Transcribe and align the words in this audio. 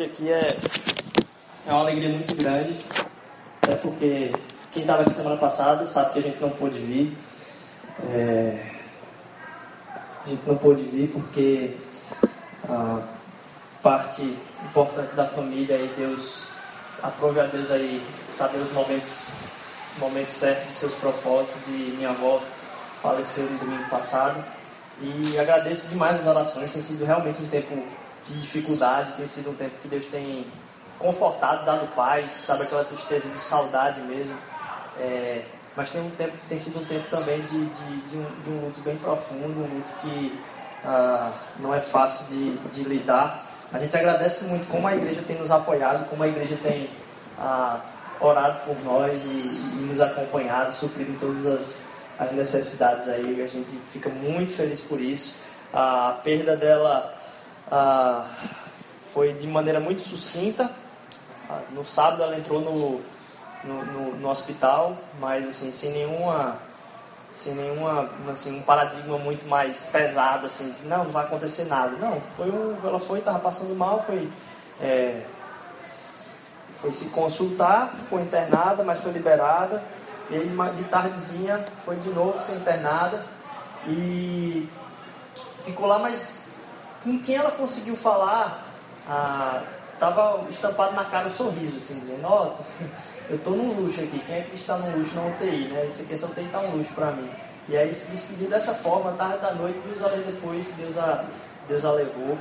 hoje 0.00 0.04
aqui 0.04 0.32
é, 0.32 0.56
é 1.66 1.72
uma 1.72 1.82
alegria 1.82 2.08
muito 2.08 2.34
grande, 2.34 2.78
até 3.60 3.74
porque 3.76 4.32
quem 4.72 4.82
estava 4.82 5.02
aqui 5.02 5.12
semana 5.12 5.36
passada 5.36 5.84
sabe 5.84 6.14
que 6.14 6.18
a 6.20 6.22
gente 6.22 6.40
não 6.40 6.48
pôde 6.48 6.78
vir. 6.78 7.16
É, 8.14 8.66
a 10.24 10.28
gente 10.28 10.42
não 10.46 10.56
pôde 10.56 10.82
vir 10.84 11.08
porque 11.08 11.76
a 12.66 13.02
parte 13.82 14.22
importante 14.64 15.14
da 15.14 15.26
família 15.26 15.76
e 15.76 15.92
Deus, 15.96 16.44
aprove 17.02 17.40
a 17.40 17.44
Deus 17.44 17.70
aí 17.70 18.02
saber 18.30 18.58
os 18.58 18.72
momentos, 18.72 19.28
momentos 19.98 20.32
certos 20.32 20.68
de 20.68 20.74
seus 20.74 20.94
propósitos 20.94 21.66
e 21.68 21.94
minha 21.98 22.10
avó 22.10 22.40
faleceu 23.02 23.44
no 23.44 23.58
domingo 23.58 23.88
passado. 23.90 24.42
E 25.02 25.38
agradeço 25.38 25.88
demais 25.88 26.20
as 26.20 26.26
orações, 26.26 26.72
tem 26.72 26.80
sido 26.80 27.04
realmente 27.04 27.42
um 27.42 27.48
tempo 27.48 27.82
de 28.30 28.40
dificuldade, 28.40 29.12
tem 29.14 29.26
sido 29.26 29.50
um 29.50 29.54
tempo 29.54 29.76
que 29.82 29.88
Deus 29.88 30.06
tem 30.06 30.46
confortado, 30.98 31.64
dado 31.64 31.86
paz, 31.94 32.30
sabe 32.30 32.62
aquela 32.62 32.84
tristeza 32.84 33.28
de 33.28 33.40
saudade 33.40 34.00
mesmo. 34.02 34.36
É, 34.98 35.42
mas 35.76 35.90
tem, 35.90 36.00
um 36.00 36.10
tempo, 36.10 36.32
tem 36.48 36.58
sido 36.58 36.80
um 36.80 36.84
tempo 36.84 37.08
também 37.08 37.40
de, 37.40 37.64
de, 37.64 38.00
de, 38.08 38.16
um, 38.16 38.24
de 38.44 38.50
um 38.50 38.66
luto 38.66 38.80
bem 38.82 38.96
profundo, 38.96 39.60
um 39.60 39.76
luto 39.76 39.92
que 40.00 40.38
ah, 40.84 41.32
não 41.58 41.74
é 41.74 41.80
fácil 41.80 42.26
de, 42.26 42.56
de, 42.68 42.82
lidar. 42.84 43.46
A 43.72 43.78
gente 43.78 43.96
agradece 43.96 44.44
muito 44.44 44.68
como 44.68 44.86
a 44.86 44.94
igreja 44.94 45.22
tem 45.26 45.38
nos 45.38 45.50
apoiado, 45.50 46.08
como 46.08 46.22
a 46.22 46.28
igreja 46.28 46.56
tem 46.62 46.90
ah, 47.38 47.80
orado 48.20 48.60
por 48.66 48.76
nós 48.84 49.22
e, 49.24 49.28
e, 49.28 49.86
nos 49.88 50.00
acompanhado, 50.00 50.72
suprindo 50.72 51.18
todas 51.18 51.46
as, 51.46 51.90
as 52.18 52.32
necessidades 52.32 53.08
aí. 53.08 53.42
A 53.42 53.46
gente 53.46 53.70
fica 53.92 54.10
muito 54.10 54.52
feliz 54.52 54.80
por 54.80 55.00
isso. 55.00 55.36
A 55.72 56.18
perda 56.24 56.56
dela 56.56 57.19
ah, 57.70 58.26
foi 59.12 59.32
de 59.34 59.46
maneira 59.46 59.80
muito 59.80 60.02
sucinta. 60.02 60.70
Ah, 61.48 61.60
no 61.70 61.84
sábado 61.84 62.22
ela 62.22 62.36
entrou 62.36 62.60
no, 62.60 63.00
no, 63.64 63.84
no, 63.84 64.16
no, 64.16 64.28
hospital, 64.28 64.96
mas 65.20 65.46
assim, 65.46 65.72
sem 65.72 65.90
nenhuma 65.92 66.58
sem 67.32 67.54
nenhuma 67.54 68.10
assim, 68.28 68.58
um 68.58 68.62
paradigma 68.62 69.16
muito 69.16 69.46
mais 69.46 69.82
pesado, 69.84 70.46
assim, 70.46 70.74
não, 70.88 71.04
não 71.04 71.12
vai 71.12 71.24
acontecer 71.24 71.64
nada. 71.66 71.96
Não, 71.96 72.20
foi 72.36 72.50
um, 72.50 72.76
ela 72.82 72.98
foi, 72.98 73.20
estava 73.20 73.38
passando 73.38 73.72
mal, 73.76 74.02
foi, 74.04 74.28
é, 74.80 75.22
foi 76.80 76.90
se 76.90 77.06
consultar, 77.10 77.92
ficou 77.94 78.20
internada, 78.20 78.82
mas 78.82 79.00
foi 79.00 79.12
liberada. 79.12 79.80
E 80.28 80.34
aí, 80.34 80.48
de 80.76 80.84
tardezinha, 80.84 81.64
foi 81.84 81.96
de 81.96 82.08
novo 82.10 82.40
ser 82.40 82.54
internada 82.54 83.24
e 83.86 84.68
ficou 85.64 85.86
lá, 85.86 85.98
mas 85.98 86.39
com 87.02 87.18
quem 87.18 87.36
ela 87.36 87.50
conseguiu 87.52 87.96
falar, 87.96 88.66
estava 89.94 90.40
ah, 90.40 90.50
estampado 90.50 90.94
na 90.94 91.04
cara 91.04 91.28
o 91.28 91.30
um 91.30 91.34
sorriso, 91.34 91.76
assim, 91.76 91.98
dizendo, 91.98 92.24
ó, 92.24 92.54
oh, 92.58 92.84
eu 93.30 93.36
estou 93.36 93.56
num 93.56 93.72
luxo 93.72 94.00
aqui, 94.00 94.18
quem 94.26 94.36
é 94.36 94.42
que 94.42 94.54
está 94.54 94.76
num 94.76 94.98
luxo 94.98 95.14
na 95.14 95.26
UTI, 95.26 95.68
né? 95.68 95.86
Isso 95.88 96.02
aqui, 96.02 96.14
essa 96.14 96.26
UTI 96.26 96.44
está 96.44 96.60
um 96.60 96.76
luxo 96.76 96.92
para 96.94 97.12
mim. 97.12 97.30
E 97.68 97.76
aí 97.76 97.94
se 97.94 98.10
despediu 98.10 98.48
dessa 98.48 98.74
forma, 98.74 99.12
tarde 99.12 99.38
da 99.38 99.52
noite, 99.52 99.78
duas 99.86 100.02
horas 100.02 100.24
depois, 100.26 100.72
Deus 100.72 100.98
a, 100.98 101.24
Deus 101.68 101.84
a 101.84 101.92
levou. 101.92 102.36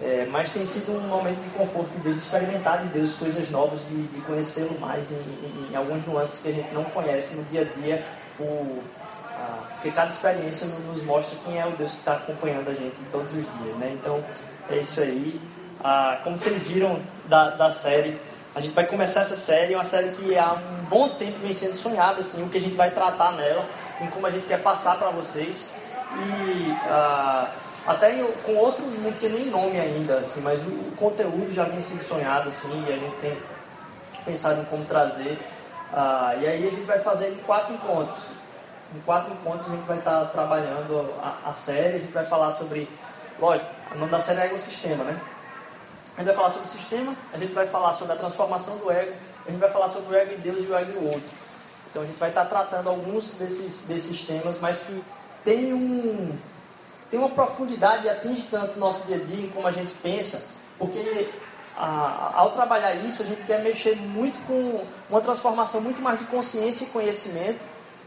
É, 0.00 0.26
mas 0.30 0.50
tem 0.50 0.64
sido 0.64 0.92
um 0.92 1.08
momento 1.08 1.42
de 1.42 1.50
conforto 1.50 1.90
de 1.90 1.98
Deus, 1.98 2.16
de 2.16 2.22
experimentar 2.22 2.82
de 2.82 2.88
Deus 2.88 3.12
coisas 3.14 3.50
novas, 3.50 3.80
de, 3.86 4.02
de 4.04 4.20
conhecê-lo 4.22 4.80
mais 4.80 5.10
em, 5.10 5.14
em, 5.14 5.68
em, 5.70 5.76
algumas 5.76 6.06
nuances 6.06 6.40
que 6.40 6.48
a 6.48 6.52
gente 6.52 6.72
não 6.72 6.84
conhece 6.84 7.34
no 7.34 7.44
dia 7.44 7.60
a 7.60 7.64
dia, 7.64 8.06
por, 8.38 8.82
ah, 9.40 9.62
porque 9.74 9.90
cada 9.90 10.10
experiência 10.10 10.66
nos 10.66 11.02
mostra 11.02 11.38
quem 11.44 11.58
é 11.58 11.66
o 11.66 11.70
Deus 11.70 11.92
que 11.92 11.98
está 11.98 12.12
acompanhando 12.12 12.68
a 12.68 12.74
gente 12.74 12.96
todos 13.10 13.32
os 13.32 13.42
dias. 13.42 13.76
Né? 13.78 13.96
Então 13.98 14.22
é 14.68 14.76
isso 14.76 15.00
aí. 15.00 15.40
Ah, 15.82 16.20
como 16.22 16.36
vocês 16.36 16.66
viram 16.66 17.00
da, 17.24 17.50
da 17.50 17.70
série, 17.70 18.20
a 18.54 18.60
gente 18.60 18.74
vai 18.74 18.84
começar 18.86 19.20
essa 19.20 19.36
série, 19.36 19.74
uma 19.74 19.84
série 19.84 20.10
que 20.10 20.36
há 20.36 20.54
um 20.54 20.84
bom 20.84 21.08
tempo 21.10 21.38
vem 21.38 21.52
sendo 21.52 21.74
sonhada, 21.76 22.20
assim, 22.20 22.42
o 22.42 22.48
que 22.48 22.58
a 22.58 22.60
gente 22.60 22.74
vai 22.74 22.90
tratar 22.90 23.32
nela, 23.32 23.64
em 24.00 24.08
como 24.08 24.26
a 24.26 24.30
gente 24.30 24.46
quer 24.46 24.60
passar 24.60 24.98
para 24.98 25.08
vocês. 25.10 25.72
E 26.12 26.70
uh, 26.72 27.48
até 27.86 28.20
eu, 28.20 28.26
com 28.44 28.56
outro 28.56 28.84
não 28.84 29.12
tinha 29.12 29.30
nem 29.30 29.46
nome 29.46 29.78
ainda, 29.78 30.18
assim, 30.18 30.40
mas 30.40 30.60
o, 30.62 30.68
o, 30.68 30.92
conteúdo 30.96 31.52
já 31.54 31.64
vem 31.64 31.80
sendo 31.80 32.02
sonhado, 32.02 32.48
assim, 32.48 32.84
e 32.88 32.92
a 32.92 32.96
gente 32.96 33.16
tem 33.20 33.38
pensado 34.24 34.60
em 34.60 34.64
como 34.64 34.84
trazer. 34.84 35.38
Uh, 35.92 36.40
e 36.40 36.46
aí 36.46 36.68
a 36.68 36.70
gente 36.70 36.82
vai 36.84 36.98
fazer 36.98 37.40
quatro 37.46 37.72
encontros. 37.72 38.39
Em 38.94 39.00
quatro 39.00 39.32
encontros 39.32 39.66
a 39.68 39.70
gente 39.70 39.86
vai 39.86 39.98
estar 39.98 40.24
trabalhando 40.26 41.14
a, 41.22 41.50
a 41.50 41.54
série, 41.54 41.96
a 41.96 42.00
gente 42.00 42.12
vai 42.12 42.24
falar 42.24 42.50
sobre, 42.50 42.88
lógico, 43.38 43.70
o 43.94 43.98
nome 43.98 44.10
da 44.10 44.18
série 44.18 44.40
é 44.40 44.46
Ecossistema, 44.46 45.04
né? 45.04 45.20
A 46.16 46.22
gente 46.22 46.26
vai 46.26 46.34
falar 46.34 46.50
sobre 46.50 46.68
o 46.68 46.70
sistema, 46.70 47.14
a 47.32 47.38
gente 47.38 47.52
vai 47.52 47.66
falar 47.66 47.92
sobre 47.92 48.12
a 48.14 48.16
transformação 48.16 48.76
do 48.78 48.90
ego, 48.90 49.14
a 49.46 49.50
gente 49.50 49.60
vai 49.60 49.70
falar 49.70 49.88
sobre 49.88 50.14
o 50.14 50.18
ego 50.18 50.34
em 50.34 50.38
Deus 50.38 50.64
e 50.64 50.66
o 50.66 50.76
ego 50.76 51.00
em 51.00 51.06
outro. 51.06 51.30
Então 51.88 52.02
a 52.02 52.04
gente 52.04 52.18
vai 52.18 52.30
estar 52.30 52.44
tratando 52.46 52.88
alguns 52.88 53.34
desses, 53.34 53.86
desses 53.86 54.26
temas, 54.26 54.58
mas 54.60 54.80
que 54.82 55.02
tem, 55.44 55.72
um, 55.72 56.36
tem 57.10 57.18
uma 57.18 57.30
profundidade 57.30 58.06
e 58.06 58.10
atinge 58.10 58.48
tanto 58.50 58.76
o 58.76 58.80
nosso 58.80 59.06
dia 59.06 59.16
a 59.16 59.20
dia, 59.20 59.48
como 59.54 59.68
a 59.68 59.70
gente 59.70 59.92
pensa, 60.02 60.48
porque 60.78 61.28
a, 61.76 62.32
ao 62.34 62.50
trabalhar 62.50 62.94
isso, 62.94 63.22
a 63.22 63.26
gente 63.26 63.44
quer 63.44 63.62
mexer 63.62 63.96
muito 63.96 64.38
com 64.46 64.84
uma 65.08 65.20
transformação 65.20 65.80
muito 65.80 66.02
mais 66.02 66.18
de 66.18 66.24
consciência 66.24 66.84
e 66.84 66.88
conhecimento 66.88 67.60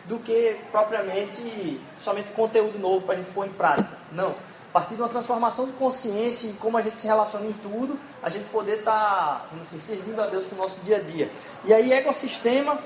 do 0.05 0.19
que 0.19 0.57
propriamente 0.71 1.79
somente 1.99 2.31
conteúdo 2.31 2.77
novo 2.79 3.05
para 3.05 3.15
a 3.15 3.17
gente 3.17 3.31
pôr 3.31 3.45
em 3.45 3.51
prática. 3.51 3.97
Não 4.11 4.35
a 4.73 4.79
partir 4.79 4.95
de 4.95 5.03
uma 5.03 5.07
transformação 5.07 5.67
de 5.67 5.73
consciência 5.73 6.47
e 6.47 6.53
como 6.53 6.75
a 6.79 6.81
gente 6.81 6.97
se 6.97 7.05
relaciona 7.05 7.45
em 7.45 7.53
tudo, 7.53 7.95
a 8.23 8.29
gente 8.31 8.49
poder 8.49 8.79
estar 8.79 8.91
tá, 8.91 9.45
assim, 9.61 9.77
servindo 9.77 10.19
a 10.19 10.25
Deus 10.25 10.45
com 10.47 10.55
o 10.55 10.57
nosso 10.57 10.79
dia 10.79 10.97
a 10.97 10.99
dia. 10.99 11.29
E 11.63 11.71
aí, 11.71 11.93
ecossistema 11.93 12.79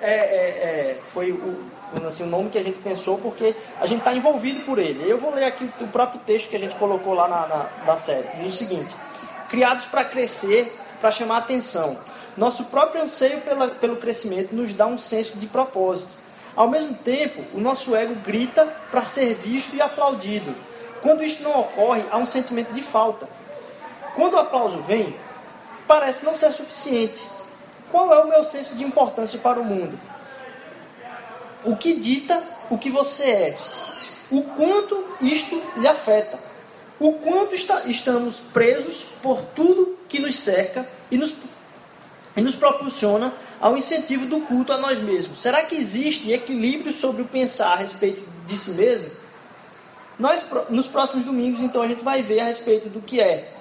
é, 0.00 0.14
é, 0.14 0.18
é, 0.18 1.00
foi 1.12 1.32
o, 1.32 1.64
assim, 2.06 2.22
o 2.22 2.26
nome 2.28 2.48
que 2.48 2.58
a 2.58 2.62
gente 2.62 2.78
pensou 2.78 3.18
porque 3.18 3.56
a 3.80 3.86
gente 3.86 3.98
está 3.98 4.14
envolvido 4.14 4.60
por 4.60 4.78
ele. 4.78 5.10
Eu 5.10 5.18
vou 5.18 5.34
ler 5.34 5.46
aqui 5.46 5.68
o 5.80 5.88
próprio 5.88 6.20
texto 6.20 6.48
que 6.48 6.54
a 6.54 6.60
gente 6.60 6.76
colocou 6.76 7.12
lá 7.12 7.26
na, 7.26 7.48
na, 7.48 7.70
na 7.84 7.96
série. 7.96 8.28
Diz 8.40 8.54
o 8.54 8.58
seguinte: 8.58 8.94
Criados 9.48 9.86
para 9.86 10.04
crescer, 10.04 10.78
para 11.00 11.10
chamar 11.10 11.38
atenção. 11.38 11.98
Nosso 12.36 12.66
próprio 12.66 13.02
anseio 13.02 13.40
pela, 13.40 13.66
pelo 13.66 13.96
crescimento 13.96 14.54
nos 14.54 14.72
dá 14.74 14.86
um 14.86 14.96
senso 14.96 15.36
de 15.38 15.48
propósito. 15.48 16.10
Ao 16.56 16.70
mesmo 16.70 16.94
tempo, 16.94 17.44
o 17.52 17.60
nosso 17.60 17.94
ego 17.94 18.14
grita 18.14 18.64
para 18.90 19.04
ser 19.04 19.34
visto 19.34 19.76
e 19.76 19.82
aplaudido. 19.82 20.54
Quando 21.02 21.22
isso 21.22 21.42
não 21.42 21.60
ocorre, 21.60 22.02
há 22.10 22.16
um 22.16 22.24
sentimento 22.24 22.72
de 22.72 22.80
falta. 22.80 23.28
Quando 24.14 24.34
o 24.34 24.38
aplauso 24.38 24.78
vem, 24.80 25.14
parece 25.86 26.24
não 26.24 26.34
ser 26.34 26.50
suficiente. 26.52 27.22
Qual 27.90 28.12
é 28.12 28.18
o 28.18 28.28
meu 28.28 28.42
senso 28.42 28.74
de 28.74 28.82
importância 28.82 29.38
para 29.38 29.60
o 29.60 29.64
mundo? 29.64 29.98
O 31.62 31.76
que 31.76 31.94
dita 31.94 32.42
o 32.70 32.78
que 32.78 32.90
você 32.90 33.30
é? 33.30 33.58
O 34.30 34.42
quanto 34.42 35.04
isto 35.20 35.62
lhe 35.76 35.86
afeta? 35.86 36.38
O 36.98 37.12
quanto 37.12 37.54
está, 37.54 37.82
estamos 37.84 38.36
presos 38.52 39.12
por 39.22 39.42
tudo 39.54 39.98
que 40.08 40.18
nos 40.18 40.36
cerca 40.36 40.86
e 41.10 41.18
nos, 41.18 41.36
e 42.34 42.40
nos 42.40 42.54
proporciona 42.54 43.34
ao 43.60 43.76
incentivo 43.76 44.26
do 44.26 44.40
culto 44.40 44.72
a 44.72 44.78
nós 44.78 45.00
mesmos? 45.00 45.40
Será 45.40 45.62
que 45.62 45.74
existe 45.74 46.32
equilíbrio 46.32 46.92
sobre 46.92 47.22
o 47.22 47.24
pensar 47.24 47.72
a 47.72 47.76
respeito 47.76 48.22
de 48.46 48.56
si 48.56 48.72
mesmo? 48.72 49.10
Nós, 50.18 50.44
nos 50.70 50.86
próximos 50.86 51.24
domingos, 51.24 51.60
então, 51.60 51.82
a 51.82 51.88
gente 51.88 52.02
vai 52.02 52.22
ver 52.22 52.40
a 52.40 52.44
respeito 52.44 52.88
do 52.88 53.00
que 53.00 53.20
é 53.20 53.52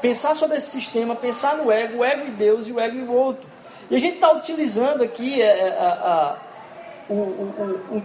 pensar 0.00 0.34
sobre 0.34 0.56
esse 0.56 0.70
sistema, 0.70 1.14
pensar 1.14 1.56
no 1.56 1.70
ego, 1.70 1.98
o 1.98 2.04
ego 2.04 2.26
e 2.26 2.30
Deus 2.30 2.66
e 2.66 2.72
o 2.72 2.80
ego 2.80 2.96
e 2.96 3.02
o 3.02 3.12
outro. 3.12 3.46
E 3.90 3.96
a 3.96 3.98
gente 3.98 4.14
está 4.14 4.32
utilizando 4.32 5.02
aqui 5.02 5.40
é, 5.42 5.46
é, 5.46 5.78
a, 5.78 6.36
a, 7.08 7.12
o, 7.12 7.14
o, 7.14 7.92
o, 7.96 8.02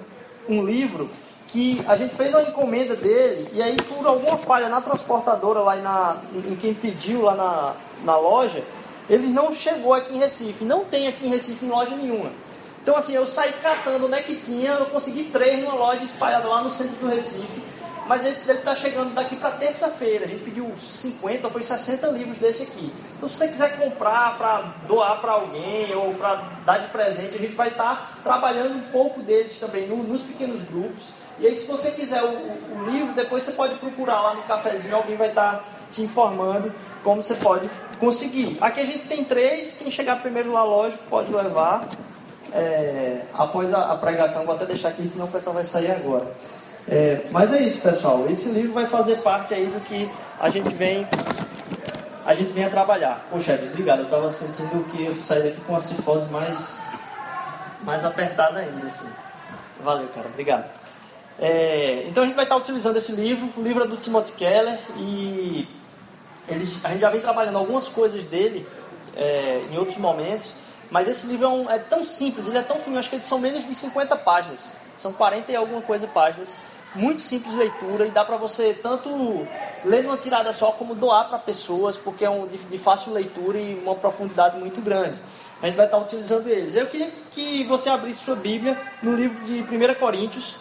um 0.50 0.66
livro 0.66 1.10
que 1.48 1.84
a 1.88 1.96
gente 1.96 2.16
fez 2.16 2.34
uma 2.34 2.42
encomenda 2.42 2.96
dele 2.96 3.50
e 3.54 3.62
aí 3.62 3.76
por 3.76 4.06
alguma 4.08 4.38
falha 4.38 4.70
na 4.70 4.82
transportadora 4.82 5.60
lá 5.60 5.76
na, 5.76 6.18
em 6.34 6.56
quem 6.56 6.74
pediu 6.74 7.22
lá 7.22 7.36
na, 7.36 7.74
na 8.04 8.18
loja, 8.18 8.64
ele 9.10 9.28
não 9.28 9.54
chegou 9.54 9.94
aqui 9.94 10.16
em 10.16 10.20
Recife. 10.20 10.64
Não 10.64 10.86
tem 10.86 11.08
aqui 11.08 11.26
em 11.26 11.30
Recife 11.30 11.66
em 11.66 11.70
loja 11.70 11.96
nenhuma. 11.96 12.32
Então 12.82 12.98
assim, 12.98 13.14
eu 13.14 13.26
saí 13.28 13.54
catando 13.62 14.06
onde 14.06 14.16
é 14.16 14.22
que 14.22 14.36
tinha, 14.36 14.72
eu 14.72 14.88
consegui 14.88 15.26
três 15.26 15.60
numa 15.62 15.74
loja 15.74 16.04
espalhada 16.04 16.48
lá 16.48 16.62
no 16.62 16.72
centro 16.72 16.96
do 16.98 17.08
Recife 17.08 17.74
mas 18.08 18.26
ele 18.26 18.38
está 18.48 18.76
chegando 18.76 19.14
daqui 19.14 19.36
para 19.36 19.52
terça-feira. 19.52 20.26
A 20.26 20.28
gente 20.28 20.44
pediu 20.44 20.72
50, 20.78 21.50
foi 21.50 21.64
60 21.64 22.08
livros 22.08 22.38
desse 22.38 22.64
aqui. 22.64 22.94
Então, 23.18 23.30
se 23.30 23.36
você 23.36 23.48
quiser 23.48 23.78
comprar 23.78 24.38
para 24.38 24.74
doar 24.88 25.20
para 25.22 25.32
alguém 25.34 25.94
ou 25.96 26.14
para 26.16 26.36
dar 26.66 26.80
de 26.80 26.88
presente, 26.90 27.36
a 27.36 27.40
gente 27.40 27.56
vai 27.56 27.70
estar 27.70 27.96
tá 27.96 28.10
trabalhando 28.24 28.76
um 28.76 28.92
pouco 28.92 29.22
deles 29.22 29.60
também 29.60 29.88
no, 29.88 29.98
nos 30.04 30.22
pequenos 30.22 30.64
grupos. 30.64 31.14
E 31.40 31.48
aí, 31.48 31.56
se 31.56 31.66
você 31.66 31.92
quiser 31.92 32.22
o, 32.24 32.28
o, 32.28 32.90
livro, 32.90 33.14
depois 33.14 33.44
você 33.44 33.54
pode 33.54 33.76
procurar 33.76 34.22
lá 34.22 34.34
no 34.34 34.44
cafezinho, 34.44 34.96
alguém 34.96 35.16
vai 35.16 35.30
estar 35.30 35.58
tá 35.58 35.64
te 35.90 36.02
informando 36.02 36.74
como 37.04 37.22
você 37.22 37.36
pode 37.36 37.70
conseguir. 37.98 38.58
Aqui 38.62 38.82
a 38.82 38.86
gente 38.86 39.06
tem 39.08 39.24
três, 39.24 39.74
quem 39.74 39.92
chegar 39.92 40.22
primeiro 40.22 40.52
lá, 40.52 40.64
lógico, 40.64 41.04
pode 41.10 41.34
levar. 41.34 41.88
É, 42.54 43.22
após 43.34 43.74
a, 43.74 43.94
a 43.94 43.98
pregação, 43.98 44.46
vou 44.46 44.56
até 44.56 44.66
deixar 44.66 44.90
aqui, 44.90 45.08
senão 45.08 45.26
o 45.26 45.32
pessoal 45.32 45.56
vai 45.56 45.64
sair 45.64 45.92
agora. 45.92 46.28
É, 46.88 47.22
mas 47.32 47.54
é 47.54 47.62
isso, 47.62 47.82
pessoal. 47.82 48.26
Esse 48.30 48.50
livro 48.50 48.74
vai 48.74 48.86
fazer 48.86 49.18
parte 49.18 49.54
aí 49.54 49.66
do 49.66 49.80
que 49.82 50.10
a 50.40 50.50
gente 50.50 50.74
vem 50.74 51.08
a 52.26 52.34
gente 52.34 52.54
venha 52.54 52.70
trabalhar. 52.70 53.26
Poxa, 53.30 53.60
obrigado. 53.72 54.00
Eu 54.00 54.06
estava 54.06 54.32
sentindo 54.32 54.84
que 54.92 55.06
eu 55.06 55.16
saí 55.16 55.44
daqui 55.44 55.62
com 55.62 55.74
uma 55.74 55.80
cifose 55.80 56.30
mais, 56.32 56.80
mais 57.82 58.06
apertada 58.06 58.60
ainda. 58.60 58.88
Assim. 58.88 59.10
Valeu, 59.84 60.08
cara. 60.10 60.28
Obrigado. 60.28 60.66
É, 61.40 62.06
então 62.08 62.24
a 62.24 62.28
gente 62.28 62.36
vai 62.36 62.46
estar 62.46 62.56
utilizando 62.56 62.96
esse 62.96 63.12
livro. 63.12 63.50
O 63.58 63.62
livro 63.62 63.84
é 63.84 63.88
do 63.88 63.98
Timothy 63.98 64.34
Keller 64.34 64.80
e 64.98 65.68
a 66.50 66.54
gente 66.90 67.00
já 67.00 67.10
vem 67.10 67.22
trabalhando 67.22 67.58
algumas 67.58 67.88
coisas 67.88 68.26
dele 68.26 68.68
é, 69.16 69.64
em 69.72 69.78
outros 69.78 69.98
momentos. 69.98 70.54
Mas 70.92 71.08
esse 71.08 71.26
livro 71.26 71.46
é, 71.46 71.50
um, 71.50 71.70
é, 71.70 71.80
tão 71.80 72.04
simples, 72.04 72.48
ele 72.48 72.58
é 72.58 72.62
tão 72.62 72.80
fino, 72.80 73.00
acho 73.00 73.10
que 73.10 73.26
são 73.26 73.40
menos 73.40 73.66
de 73.66 73.74
50 73.74 74.16
páginas. 74.18 74.74
São 74.98 75.12
40 75.12 75.52
e 75.52 75.56
alguma 75.56 75.82
coisa 75.82 76.08
páginas 76.08 76.56
muito 76.96 77.22
simples 77.22 77.52
de 77.52 77.58
leitura 77.58 78.06
e 78.06 78.12
dá 78.12 78.24
para 78.24 78.38
você 78.38 78.74
tanto 78.74 79.48
ler 79.84 80.04
numa 80.04 80.18
tirada 80.18 80.52
só 80.54 80.72
como 80.72 80.94
doar 80.94 81.28
para 81.28 81.40
pessoas, 81.40 81.98
porque 81.98 82.24
é 82.24 82.30
um 82.30 82.48
de, 82.48 82.58
de, 82.58 82.78
fácil 82.78 83.14
leitura 83.14 83.58
e 83.58 83.76
uma 83.84 83.96
profundidade 83.96 84.58
muito 84.58 84.82
grande. 84.82 85.20
A 85.62 85.68
gente 85.68 85.76
vai 85.76 85.86
estar 85.86 85.98
utilizando 85.98 86.48
eles. 86.48 86.76
Eu 86.76 86.88
queria 86.88 87.10
que 87.32 87.64
você 87.64 87.90
abrisse 87.90 88.24
sua 88.24 88.36
Bíblia 88.36 88.80
no 89.02 89.16
livro 89.16 89.44
de 89.46 89.62
1 89.62 89.96
Coríntios. 89.96 90.58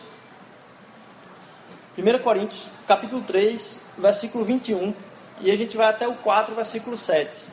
1 1.99 2.19
Coríntios, 2.23 2.69
capítulo 2.87 3.23
3, 3.23 3.85
versículo 3.99 4.45
21. 4.45 4.95
E 5.43 5.51
a 5.51 5.57
gente 5.57 5.77
vai 5.77 5.89
até 5.89 6.07
o 6.07 6.15
4, 6.15 6.55
versículo 6.55 6.97
7. 6.97 7.47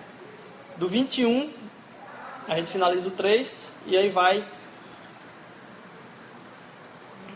Do 0.77 0.87
21, 0.87 1.49
a 2.47 2.55
gente 2.55 2.69
finaliza 2.69 3.07
o 3.07 3.11
3 3.11 3.63
e 3.87 3.97
aí 3.97 4.09
vai 4.09 4.45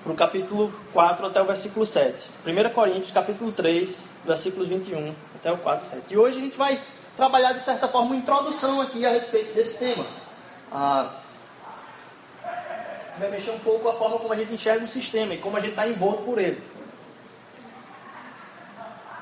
para 0.03 0.11
o 0.11 0.15
capítulo 0.15 0.71
4 0.93 1.25
até 1.25 1.41
o 1.41 1.45
versículo 1.45 1.87
7. 1.87 2.29
1 2.45 2.69
Coríntios, 2.69 3.11
capítulo 3.11 3.51
3, 3.51 4.05
versículos 4.23 4.67
21 4.67 5.15
até 5.35 5.51
o 5.51 5.57
4, 5.57 5.85
7. 5.85 6.13
E 6.13 6.17
hoje 6.17 6.37
a 6.37 6.41
gente 6.41 6.55
vai 6.55 6.79
trabalhar, 7.17 7.53
de 7.53 7.63
certa 7.63 7.87
forma, 7.87 8.09
uma 8.09 8.15
introdução 8.15 8.79
aqui 8.79 9.03
a 9.07 9.09
respeito 9.09 9.55
desse 9.55 9.79
tema. 9.79 10.05
Ah, 10.71 11.15
vai 13.17 13.31
mexer 13.31 13.49
um 13.49 13.59
pouco 13.59 13.89
a 13.89 13.93
forma 13.93 14.19
como 14.19 14.31
a 14.31 14.35
gente 14.35 14.53
enxerga 14.53 14.85
o 14.85 14.87
sistema 14.87 15.33
e 15.33 15.37
como 15.39 15.57
a 15.57 15.59
gente 15.59 15.71
está 15.71 15.87
envolto 15.87 16.21
por 16.21 16.37
ele. 16.37 16.61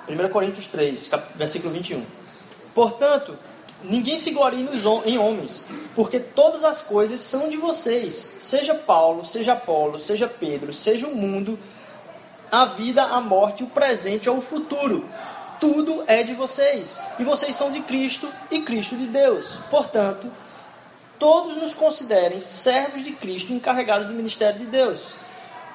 1 0.07 0.29
Coríntios 0.29 0.67
3, 0.67 1.09
versículo 1.35 1.73
21. 1.73 2.03
Portanto, 2.73 3.37
Ninguém 3.83 4.19
se 4.19 4.29
glorie 4.29 4.67
em 5.05 5.17
homens, 5.17 5.65
porque 5.95 6.19
todas 6.19 6.63
as 6.63 6.83
coisas 6.83 7.19
são 7.19 7.49
de 7.49 7.57
vocês. 7.57 8.13
Seja 8.13 8.75
Paulo, 8.75 9.25
seja 9.25 9.53
Apolo, 9.53 9.99
seja 9.99 10.27
Pedro, 10.27 10.71
seja 10.71 11.07
o 11.07 11.15
mundo, 11.15 11.57
a 12.51 12.65
vida, 12.65 13.01
a 13.01 13.19
morte, 13.19 13.63
o 13.63 13.67
presente 13.67 14.29
ou 14.29 14.37
o 14.37 14.41
futuro. 14.41 15.09
Tudo 15.59 16.03
é 16.05 16.21
de 16.21 16.33
vocês. 16.33 17.01
E 17.17 17.23
vocês 17.23 17.55
são 17.55 17.71
de 17.71 17.81
Cristo 17.81 18.29
e 18.51 18.59
Cristo 18.59 18.95
de 18.95 19.07
Deus. 19.07 19.47
Portanto, 19.71 20.31
todos 21.17 21.55
nos 21.55 21.73
considerem 21.73 22.39
servos 22.39 23.03
de 23.03 23.13
Cristo 23.13 23.51
encarregados 23.51 24.07
do 24.07 24.13
ministério 24.13 24.59
de 24.59 24.65
Deus. 24.65 25.01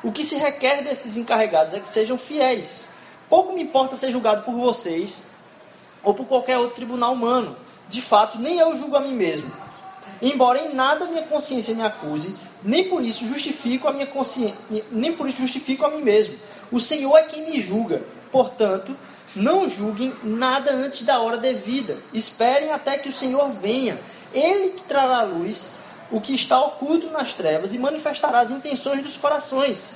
O 0.04 0.12
que 0.12 0.22
se 0.22 0.36
requer 0.36 0.84
desses 0.84 1.16
encarregados 1.16 1.74
é 1.74 1.80
que 1.80 1.88
sejam 1.88 2.16
fiéis. 2.16 2.88
Pouco 3.28 3.52
me 3.52 3.62
importa 3.62 3.96
ser 3.96 4.10
julgado 4.10 4.42
por 4.42 4.54
vocês 4.54 5.26
ou 6.02 6.14
por 6.14 6.26
qualquer 6.26 6.58
outro 6.58 6.76
tribunal 6.76 7.12
humano 7.12 7.56
de 7.88 8.02
fato, 8.02 8.38
nem 8.38 8.58
eu 8.58 8.76
julgo 8.76 8.96
a 8.96 9.00
mim 9.00 9.14
mesmo. 9.14 9.50
Embora 10.20 10.58
em 10.58 10.74
nada 10.74 11.06
minha 11.06 11.22
consciência 11.22 11.74
me 11.74 11.82
acuse, 11.82 12.34
nem 12.62 12.88
por 12.88 13.04
isso 13.04 13.26
justifico 13.26 13.86
a 13.86 13.92
minha 13.92 14.06
consciência, 14.06 14.56
nem 14.90 15.12
por 15.12 15.28
isso 15.28 15.38
justifico 15.38 15.84
a 15.84 15.90
mim 15.90 16.02
mesmo. 16.02 16.36
O 16.72 16.80
Senhor 16.80 17.16
é 17.16 17.24
quem 17.24 17.48
me 17.48 17.60
julga. 17.60 18.02
Portanto, 18.32 18.96
não 19.34 19.68
julguem 19.68 20.12
nada 20.24 20.72
antes 20.72 21.02
da 21.02 21.20
hora 21.20 21.36
devida. 21.36 21.98
Esperem 22.12 22.72
até 22.72 22.98
que 22.98 23.08
o 23.08 23.12
Senhor 23.12 23.50
venha. 23.50 23.98
Ele 24.32 24.70
que 24.70 24.82
trará 24.82 25.18
à 25.18 25.22
luz 25.22 25.72
o 26.10 26.20
que 26.20 26.34
está 26.34 26.60
oculto 26.60 27.10
nas 27.10 27.34
trevas 27.34 27.72
e 27.72 27.78
manifestará 27.78 28.40
as 28.40 28.50
intenções 28.50 29.02
dos 29.02 29.16
corações. 29.16 29.92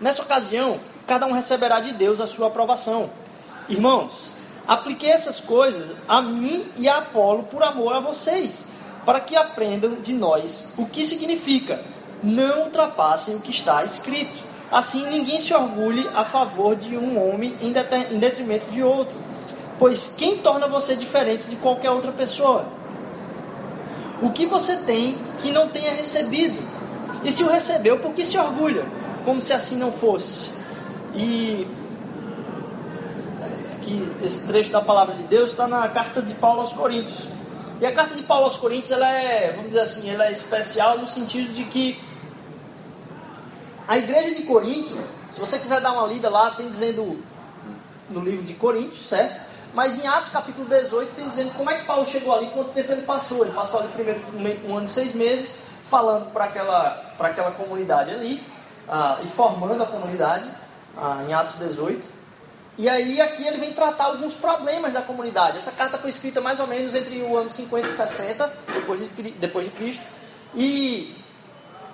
Nessa 0.00 0.22
ocasião, 0.22 0.80
cada 1.06 1.26
um 1.26 1.32
receberá 1.32 1.80
de 1.80 1.92
Deus 1.92 2.20
a 2.20 2.26
sua 2.26 2.48
aprovação. 2.48 3.10
Irmãos, 3.68 4.30
Apliquei 4.70 5.10
essas 5.10 5.40
coisas 5.40 5.96
a 6.06 6.22
mim 6.22 6.64
e 6.76 6.88
a 6.88 6.98
Apolo 6.98 7.42
por 7.42 7.60
amor 7.60 7.92
a 7.92 7.98
vocês, 7.98 8.68
para 9.04 9.18
que 9.18 9.34
aprendam 9.34 9.96
de 9.96 10.12
nós 10.12 10.72
o 10.78 10.86
que 10.86 11.04
significa 11.04 11.82
não 12.22 12.66
ultrapassem 12.66 13.34
o 13.34 13.40
que 13.40 13.50
está 13.50 13.82
escrito. 13.82 14.38
Assim 14.70 15.04
ninguém 15.10 15.40
se 15.40 15.52
orgulhe 15.52 16.08
a 16.14 16.24
favor 16.24 16.76
de 16.76 16.96
um 16.96 17.20
homem 17.20 17.56
em 17.60 17.72
detrimento 18.20 18.70
de 18.70 18.80
outro. 18.80 19.14
Pois 19.76 20.14
quem 20.16 20.36
torna 20.36 20.68
você 20.68 20.94
diferente 20.94 21.48
de 21.48 21.56
qualquer 21.56 21.90
outra 21.90 22.12
pessoa? 22.12 22.64
O 24.22 24.30
que 24.30 24.46
você 24.46 24.76
tem 24.76 25.16
que 25.40 25.50
não 25.50 25.66
tenha 25.66 25.94
recebido? 25.94 26.62
E 27.24 27.32
se 27.32 27.42
o 27.42 27.50
recebeu, 27.50 27.98
por 27.98 28.14
que 28.14 28.24
se 28.24 28.38
orgulha? 28.38 28.84
Como 29.24 29.42
se 29.42 29.52
assim 29.52 29.74
não 29.74 29.90
fosse. 29.90 30.59
E 31.14 31.66
que 33.82 34.16
esse 34.24 34.46
trecho 34.46 34.70
da 34.70 34.80
palavra 34.80 35.14
de 35.14 35.22
Deus 35.24 35.50
está 35.50 35.66
na 35.66 35.88
carta 35.88 36.22
de 36.22 36.34
Paulo 36.34 36.60
aos 36.60 36.72
Coríntios. 36.72 37.26
E 37.80 37.86
a 37.86 37.92
carta 37.92 38.14
de 38.14 38.22
Paulo 38.22 38.44
aos 38.44 38.56
Coríntios, 38.56 38.92
ela 38.92 39.10
é, 39.10 39.52
vamos 39.52 39.68
dizer 39.68 39.80
assim, 39.80 40.10
ela 40.10 40.26
é 40.26 40.32
especial 40.32 40.98
no 40.98 41.06
sentido 41.06 41.52
de 41.54 41.64
que 41.64 42.00
a 43.88 43.98
igreja 43.98 44.34
de 44.34 44.42
Corinto, 44.42 44.96
se 45.30 45.40
você 45.40 45.58
quiser 45.58 45.80
dar 45.80 45.92
uma 45.92 46.06
lida 46.06 46.28
lá, 46.28 46.50
tem 46.50 46.70
dizendo 46.70 47.24
no 48.08 48.20
livro 48.20 48.44
de 48.44 48.54
Coríntios, 48.54 49.08
certo? 49.08 49.40
Mas 49.72 49.98
em 49.98 50.06
Atos 50.06 50.30
capítulo 50.30 50.68
18 50.68 51.14
tem 51.14 51.28
dizendo 51.28 51.52
como 51.56 51.70
é 51.70 51.78
que 51.78 51.86
Paulo 51.86 52.06
chegou 52.06 52.34
ali, 52.34 52.46
quanto 52.48 52.70
tempo 52.70 52.92
ele 52.92 53.02
passou. 53.02 53.44
Ele 53.44 53.54
passou 53.54 53.80
ali 53.80 53.88
primeiro 53.88 54.20
um 54.68 54.76
ano 54.76 54.86
e 54.86 54.88
seis 54.88 55.14
meses, 55.14 55.60
falando 55.86 56.30
para 56.32 56.44
aquela, 56.44 57.14
aquela 57.18 57.50
comunidade 57.52 58.10
ali, 58.10 58.42
ah, 58.88 59.18
e 59.24 59.28
formando 59.28 59.82
a 59.82 59.86
comunidade, 59.86 60.50
ah, 61.00 61.24
em 61.26 61.32
Atos 61.32 61.54
18. 61.56 62.20
E 62.78 62.88
aí 62.88 63.20
aqui 63.20 63.46
ele 63.46 63.58
vem 63.58 63.72
tratar 63.72 64.04
alguns 64.04 64.34
problemas 64.34 64.92
da 64.92 65.02
comunidade. 65.02 65.58
Essa 65.58 65.72
carta 65.72 65.98
foi 65.98 66.10
escrita 66.10 66.40
mais 66.40 66.60
ou 66.60 66.66
menos 66.66 66.94
entre 66.94 67.20
o 67.22 67.36
ano 67.36 67.50
50 67.50 67.88
e 67.88 67.90
60, 67.90 68.52
depois 68.74 69.00
de, 69.00 69.30
depois 69.32 69.66
de 69.66 69.72
Cristo. 69.72 70.04
E 70.54 71.14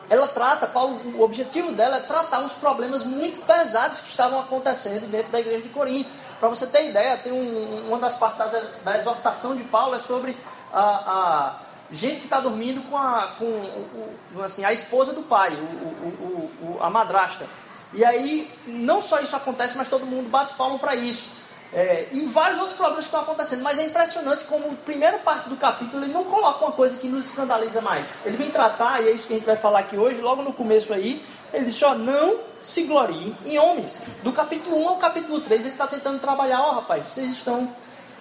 ela 0.09 0.29
trata, 0.29 0.67
Paulo, 0.67 1.01
o 1.17 1.23
objetivo 1.23 1.73
dela 1.73 1.97
é 1.97 2.01
tratar 2.01 2.41
uns 2.41 2.53
problemas 2.53 3.05
muito 3.05 3.45
pesados 3.45 4.01
que 4.01 4.11
estavam 4.11 4.39
acontecendo 4.39 5.11
dentro 5.11 5.33
da 5.33 5.41
igreja 5.41 5.63
de 5.63 5.69
Corinto. 5.71 6.09
Para 6.39 6.49
você 6.49 6.67
ter 6.67 6.89
ideia, 6.89 7.17
tem 7.17 7.33
um, 7.33 7.89
uma 7.89 7.99
das 7.99 8.17
partes 8.17 8.39
da, 8.85 8.99
exortação 8.99 9.57
de 9.57 9.65
Paulo 9.65 9.97
é 9.97 9.99
sobre 9.99 10.37
a, 10.73 10.81
a 10.81 11.57
gente 11.91 12.21
que 12.21 12.27
está 12.27 12.39
dormindo 12.39 12.89
com, 12.89 12.97
a, 12.97 13.35
com 13.39 13.45
o, 13.45 14.43
assim, 14.45 14.65
a 14.65 14.73
esposa 14.73 15.13
do 15.13 15.23
pai, 15.23 15.55
o, 15.55 16.65
o, 16.65 16.79
a 16.81 16.91
madrasta. 16.91 17.47
E 17.93 18.05
aí, 18.05 18.50
não 18.66 19.00
só 19.00 19.21
isso 19.21 19.35
acontece, 19.37 19.76
mas 19.76 19.88
todo 19.88 20.05
mundo 20.05 20.28
bate 20.28 20.55
palmo 20.55 20.78
para 20.78 20.95
isso. 20.95 21.31
É, 21.73 22.09
e 22.12 22.21
vários 22.26 22.59
outros 22.59 22.76
problemas 22.76 23.05
que 23.05 23.09
estão 23.09 23.21
acontecendo, 23.21 23.62
mas 23.62 23.78
é 23.78 23.85
impressionante 23.85 24.45
como 24.45 24.71
a 24.71 24.75
primeira 24.85 25.19
parte 25.19 25.49
do 25.49 25.57
capítulo 25.57 26.05
ele 26.05 26.12
não 26.12 26.25
coloca 26.25 26.64
uma 26.64 26.73
coisa 26.73 26.97
que 26.97 27.09
nos 27.09 27.26
escandaliza 27.26 27.81
mais. 27.81 28.09
Ele 28.25 28.37
vem 28.37 28.50
tratar, 28.50 29.02
e 29.02 29.09
é 29.09 29.12
isso 29.12 29.26
que 29.26 29.33
a 29.35 29.37
gente 29.37 29.47
vai 29.47 29.57
falar 29.57 29.81
aqui 29.81 29.97
hoje, 29.97 30.21
logo 30.21 30.43
no 30.43 30.52
começo 30.52 30.93
aí, 30.93 31.25
ele 31.52 31.66
diz: 31.66 31.83
ó, 31.83 31.95
não 31.95 32.38
se 32.61 32.83
gloriem 32.85 33.37
em 33.45 33.59
homens. 33.59 33.99
Do 34.23 34.33
capítulo 34.33 34.76
1 34.85 34.88
ao 34.88 34.97
capítulo 34.97 35.40
3, 35.40 35.62
ele 35.62 35.71
está 35.71 35.87
tentando 35.87 36.21
trabalhar: 36.21 36.61
ó, 36.61 36.73
rapaz, 36.76 37.05
vocês 37.05 37.31
estão 37.33 37.75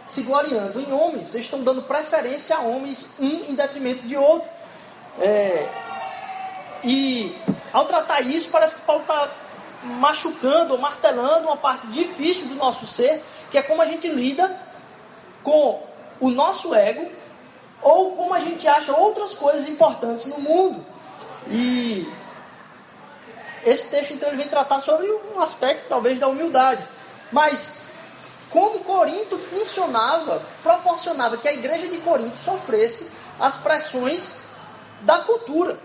se 0.08 0.22
gloriando 0.22 0.80
em 0.80 0.92
homens, 0.92 1.30
vocês 1.30 1.46
estão 1.46 1.64
dando 1.64 1.82
preferência 1.82 2.56
a 2.56 2.60
homens, 2.60 3.10
um 3.20 3.46
em 3.50 3.56
detrimento 3.56 4.04
de 4.08 4.18
outro. 4.18 4.50
É, 5.20 5.70
e 6.84 7.36
ao 7.72 7.86
tratar 7.86 8.22
isso, 8.22 8.50
parece 8.52 8.76
que 8.76 8.82
Paulo 8.82 9.02
está 9.02 9.30
machucando 9.86 10.74
ou 10.74 10.80
martelando 10.80 11.48
uma 11.48 11.58
parte 11.58 11.88
difícil 11.88 12.48
do 12.48 12.56
nosso 12.56 12.88
ser, 12.88 13.24
que 13.52 13.58
é 13.58 13.62
como 13.62 13.82
a 13.82 13.86
gente 13.86 14.08
lida 14.08 14.60
com 15.44 15.84
o 16.20 16.30
nosso 16.30 16.74
ego 16.74 17.12
ou 17.82 18.16
como 18.16 18.34
a 18.34 18.40
gente 18.40 18.68
acha 18.68 18.92
outras 18.94 19.36
coisas 19.36 19.70
importantes 19.70 20.26
no 20.26 20.40
mundo. 20.40 20.84
E 21.48 22.12
esse 23.64 23.90
texto 23.90 24.14
então 24.14 24.30
ele 24.30 24.38
vem 24.38 24.48
tratar 24.48 24.80
sobre 24.80 25.08
um 25.08 25.40
aspecto 25.40 25.88
talvez 25.88 26.20
da 26.20 26.28
humildade. 26.28 26.84
Mas 27.32 27.82
como 28.50 28.80
Corinto 28.80 29.38
funcionava, 29.38 30.42
proporcionava 30.64 31.38
que 31.38 31.48
a 31.48 31.54
igreja 31.54 31.88
de 31.88 31.98
Corinto 31.98 32.38
sofresse 32.38 33.12
as 33.40 33.58
pressões 33.58 34.40
da 35.02 35.20
cultura. 35.20 35.78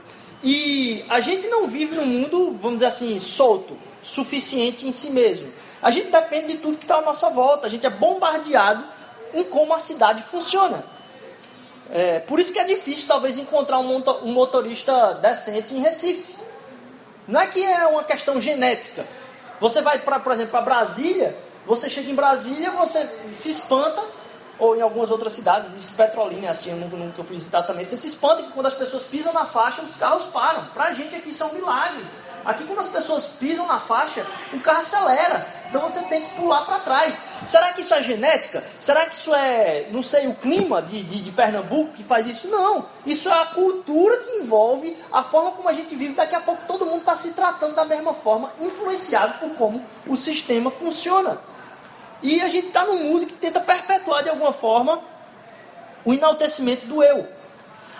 E 0.42 1.04
a 1.10 1.20
gente 1.20 1.48
não 1.48 1.66
vive 1.66 1.94
num 1.96 2.06
mundo, 2.06 2.56
vamos 2.62 2.76
dizer 2.76 2.86
assim, 2.86 3.18
solto 3.18 3.76
suficiente 4.02 4.86
em 4.86 4.92
si 4.92 5.10
mesmo. 5.10 5.52
A 5.82 5.90
gente 5.90 6.10
depende 6.10 6.54
de 6.54 6.58
tudo 6.58 6.76
que 6.76 6.84
está 6.84 6.96
à 6.96 7.02
nossa 7.02 7.30
volta. 7.30 7.66
A 7.66 7.70
gente 7.70 7.86
é 7.86 7.90
bombardeado 7.90 8.84
em 9.32 9.44
como 9.44 9.74
a 9.74 9.78
cidade 9.78 10.22
funciona. 10.22 10.84
É, 11.90 12.20
por 12.20 12.38
isso 12.38 12.52
que 12.52 12.58
é 12.58 12.64
difícil, 12.64 13.08
talvez, 13.08 13.38
encontrar 13.38 13.78
um 13.78 14.32
motorista 14.32 15.14
decente 15.14 15.74
em 15.74 15.80
Recife. 15.80 16.36
Não 17.26 17.40
é 17.40 17.46
que 17.46 17.64
é 17.64 17.86
uma 17.86 18.04
questão 18.04 18.40
genética. 18.40 19.04
Você 19.60 19.80
vai, 19.80 19.98
pra, 19.98 20.18
por 20.18 20.32
exemplo, 20.32 20.52
para 20.52 20.62
Brasília, 20.62 21.36
você 21.66 21.90
chega 21.90 22.10
em 22.10 22.14
Brasília, 22.14 22.70
você 22.70 23.08
se 23.32 23.50
espanta 23.50 24.02
ou 24.58 24.76
em 24.76 24.82
algumas 24.82 25.10
outras 25.10 25.32
cidades, 25.32 25.72
diz 25.72 25.86
que 25.86 25.94
Petrolina 25.94 26.48
é 26.48 26.50
assim, 26.50 26.70
eu 26.70 26.76
nunca, 26.76 26.94
nunca 26.94 27.24
fui 27.24 27.36
visitar 27.36 27.62
também. 27.62 27.82
Você 27.82 27.96
se 27.96 28.08
espanta 28.08 28.42
que 28.42 28.52
quando 28.52 28.66
as 28.66 28.74
pessoas 28.74 29.04
pisam 29.04 29.32
na 29.32 29.46
faixa, 29.46 29.80
os 29.80 29.96
carros 29.96 30.26
param. 30.26 30.66
Para 30.74 30.84
a 30.84 30.92
gente 30.92 31.16
aqui 31.16 31.30
isso 31.30 31.42
é 31.42 31.46
um 31.46 31.54
milagre. 31.54 32.04
Aqui, 32.44 32.64
quando 32.64 32.78
as 32.78 32.88
pessoas 32.88 33.26
pisam 33.26 33.66
na 33.66 33.78
faixa, 33.78 34.26
o 34.52 34.60
carro 34.60 34.78
acelera. 34.78 35.60
Então 35.68 35.82
você 35.82 36.00
tem 36.02 36.22
que 36.22 36.34
pular 36.34 36.64
para 36.64 36.80
trás. 36.80 37.22
Será 37.46 37.72
que 37.72 37.80
isso 37.80 37.94
é 37.94 38.02
genética? 38.02 38.64
Será 38.78 39.06
que 39.06 39.14
isso 39.14 39.32
é, 39.34 39.86
não 39.90 40.02
sei, 40.02 40.26
o 40.26 40.34
clima 40.34 40.82
de, 40.82 41.02
de, 41.02 41.22
de, 41.22 41.30
Pernambuco 41.30 41.92
que 41.92 42.02
faz 42.02 42.26
isso? 42.26 42.48
Não. 42.48 42.86
Isso 43.06 43.28
é 43.28 43.32
a 43.32 43.46
cultura 43.46 44.16
que 44.18 44.30
envolve 44.38 44.96
a 45.12 45.22
forma 45.22 45.52
como 45.52 45.68
a 45.68 45.72
gente 45.72 45.94
vive. 45.94 46.14
Daqui 46.14 46.34
a 46.34 46.40
pouco 46.40 46.62
todo 46.66 46.86
mundo 46.86 47.00
está 47.00 47.14
se 47.14 47.32
tratando 47.32 47.76
da 47.76 47.84
mesma 47.84 48.12
forma, 48.12 48.52
influenciado 48.60 49.38
por 49.38 49.50
como 49.50 49.84
o 50.06 50.16
sistema 50.16 50.70
funciona. 50.70 51.38
E 52.22 52.40
a 52.42 52.48
gente 52.48 52.68
está 52.68 52.84
num 52.84 53.04
mundo 53.04 53.26
que 53.26 53.34
tenta 53.34 53.60
perpetuar 53.60 54.24
de 54.24 54.28
alguma 54.28 54.52
forma 54.52 55.00
o 56.04 56.12
enaltecimento 56.12 56.86
do 56.86 57.02
eu. 57.02 57.28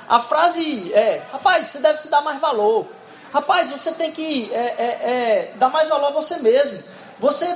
A 0.09 0.19
frase 0.19 0.93
é: 0.93 1.23
rapaz, 1.31 1.69
você 1.69 1.79
deve 1.79 1.99
se 2.01 2.09
dar 2.09 2.21
mais 2.21 2.41
valor. 2.41 2.87
Rapaz, 3.33 3.71
você 3.71 3.93
tem 3.93 4.11
que 4.11 4.51
é, 4.53 4.57
é, 4.57 4.85
é, 4.85 5.55
dar 5.57 5.69
mais 5.69 5.89
valor 5.89 6.09
a 6.09 6.11
você 6.11 6.39
mesmo. 6.39 6.83
Você, 7.19 7.55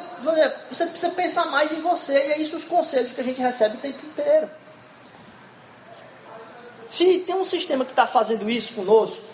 você 0.69 0.87
precisa 0.87 1.11
pensar 1.13 1.47
mais 1.47 1.73
em 1.73 1.81
você. 1.81 2.13
E 2.13 2.33
é 2.33 2.39
isso 2.39 2.57
os 2.57 2.65
conselhos 2.65 3.13
que 3.13 3.21
a 3.21 3.25
gente 3.25 3.41
recebe 3.41 3.77
o 3.77 3.81
tempo 3.81 4.07
inteiro. 4.07 4.49
Se 6.87 7.21
tem 7.21 7.35
um 7.35 7.45
sistema 7.45 7.85
que 7.85 7.91
está 7.93 8.07
fazendo 8.07 8.49
isso 8.49 8.75
conosco, 8.75 9.25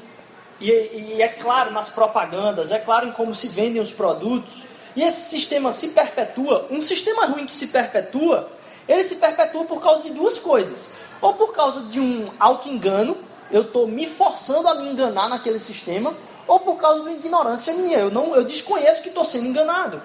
e, 0.61 0.71
e, 0.71 1.23
é 1.23 1.29
claro 1.29 1.73
nas 1.73 1.91
propagandas, 1.91 2.71
é 2.71 2.79
claro 2.79 3.09
em 3.09 3.13
como 3.13 3.35
se 3.35 3.49
vendem 3.49 3.83
os 3.83 3.93
produtos, 3.93 4.65
e 4.95 5.03
esse 5.03 5.31
sistema 5.31 5.73
se 5.73 5.89
perpetua, 5.89 6.67
um 6.71 6.83
sistema 6.83 7.27
ruim 7.27 7.47
que 7.47 7.55
se 7.55 7.69
perpetua, 7.69 8.51
ele 8.89 9.05
se 9.05 9.17
perpetua 9.17 9.65
por 9.65 9.83
causa 9.83 10.03
de 10.03 10.11
duas 10.11 10.39
coisas. 10.39 10.91
Ou 11.21 11.35
por 11.35 11.53
causa 11.53 11.83
de 11.83 12.01
um 12.01 12.31
auto-engano, 12.39 13.17
eu 13.51 13.63
estou 13.63 13.87
me 13.87 14.07
forçando 14.07 14.69
a 14.69 14.75
me 14.75 14.91
enganar 14.91 15.29
naquele 15.29 15.59
sistema, 15.59 16.15
ou 16.47 16.61
por 16.61 16.77
causa 16.77 17.05
de 17.05 17.11
ignorância 17.11 17.73
minha. 17.75 17.99
Eu, 17.99 18.11
não, 18.11 18.35
eu 18.35 18.45
desconheço 18.45 19.03
que 19.03 19.09
estou 19.09 19.25
sendo 19.25 19.47
enganado. 19.47 20.03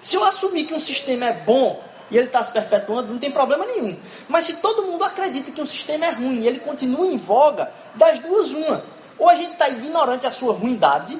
Se 0.00 0.16
eu 0.16 0.24
assumir 0.24 0.64
que 0.64 0.74
um 0.74 0.80
sistema 0.80 1.26
é 1.26 1.32
bom 1.32 1.82
e 2.10 2.18
ele 2.18 2.26
está 2.26 2.42
se 2.42 2.52
perpetuando, 2.52 3.12
não 3.12 3.18
tem 3.18 3.30
problema 3.30 3.64
nenhum. 3.64 3.96
Mas 4.28 4.44
se 4.44 4.56
todo 4.56 4.82
mundo 4.82 5.04
acredita 5.04 5.50
que 5.50 5.60
um 5.60 5.66
sistema 5.66 6.06
é 6.06 6.10
ruim 6.10 6.40
e 6.40 6.46
ele 6.46 6.60
continua 6.60 7.06
em 7.06 7.16
voga, 7.16 7.72
das 7.94 8.18
duas, 8.18 8.50
uma. 8.50 8.84
Ou 9.18 9.28
a 9.28 9.34
gente 9.34 9.52
está 9.52 9.68
ignorante 9.68 10.26
a 10.26 10.30
sua 10.30 10.52
ruindade, 10.52 11.16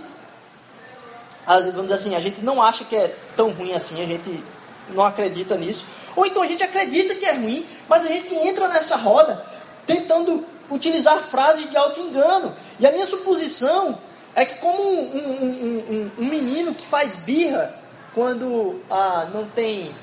vamos 1.47 1.83
dizer 1.83 1.95
assim, 1.95 2.15
a 2.15 2.21
gente 2.21 2.41
não 2.43 2.61
acha 2.61 2.85
que 2.85 2.97
é 2.97 3.15
tão 3.37 3.51
ruim 3.51 3.73
assim, 3.73 4.03
a 4.03 4.07
gente 4.07 4.43
não 4.91 5.05
acredita 5.05 5.57
nisso. 5.57 5.87
Ou 6.15 6.27
então 6.27 6.43
a 6.43 6.47
gente 6.47 6.63
acredita 6.63 7.15
que 7.15 7.25
é 7.25 7.33
ruim, 7.33 7.67
mas 7.89 8.05
a 8.05 8.09
gente 8.09 8.35
entra 8.35 8.69
nessa 8.69 8.97
roda 8.97 9.45
tentando 9.87 10.45
utilizar 10.71 11.19
frases 11.25 11.71
de 11.71 11.77
auto-engano. 11.77 12.55
E 12.79 12.87
a 12.87 12.93
minha 12.93 13.07
suposição 13.07 13.99
é 14.35 14.45
que 14.45 14.57
como 14.57 14.83
um, 14.83 15.17
um, 15.17 16.11
um, 16.19 16.25
um 16.25 16.25
menino 16.25 16.75
que 16.75 16.87
faz 16.87 17.17
birra 17.17 17.75
quando 18.15 18.81
ah, 18.91 19.29
não, 19.33 19.47
tem, 19.47 19.95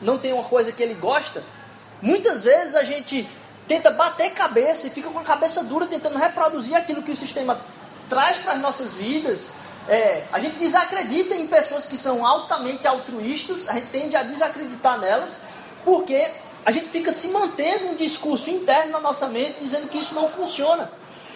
não 0.00 0.18
tem 0.18 0.32
uma 0.32 0.44
coisa 0.44 0.72
que 0.72 0.82
ele 0.82 0.94
gosta, 0.94 1.42
muitas 2.00 2.44
vezes 2.44 2.74
a 2.74 2.82
gente 2.82 3.28
tenta 3.66 3.90
bater 3.90 4.32
cabeça 4.32 4.86
e 4.86 4.90
fica 4.90 5.10
com 5.10 5.18
a 5.18 5.24
cabeça 5.24 5.62
dura 5.64 5.86
tentando 5.86 6.18
reproduzir 6.18 6.74
aquilo 6.74 7.02
que 7.02 7.12
o 7.12 7.16
sistema 7.16 7.60
traz 8.08 8.38
para 8.38 8.52
as 8.52 8.60
nossas 8.60 8.94
vidas. 8.94 9.50
É, 9.86 10.24
a 10.32 10.38
gente 10.38 10.58
desacredita 10.58 11.34
em 11.34 11.46
pessoas 11.46 11.86
que 11.86 11.96
são 11.96 12.26
altamente 12.26 12.86
altruístas, 12.86 13.68
a 13.68 13.74
gente 13.74 13.88
tende 13.88 14.16
a 14.16 14.22
desacreditar 14.22 14.98
nelas, 14.98 15.40
porque 15.84 16.30
a 16.64 16.70
gente 16.70 16.88
fica 16.88 17.12
se 17.12 17.28
mantendo 17.28 17.86
um 17.86 17.94
discurso 17.94 18.50
interno 18.50 18.92
na 18.92 19.00
nossa 19.00 19.28
mente 19.28 19.56
dizendo 19.60 19.88
que 19.88 19.98
isso 19.98 20.14
não 20.14 20.28
funciona. 20.28 20.90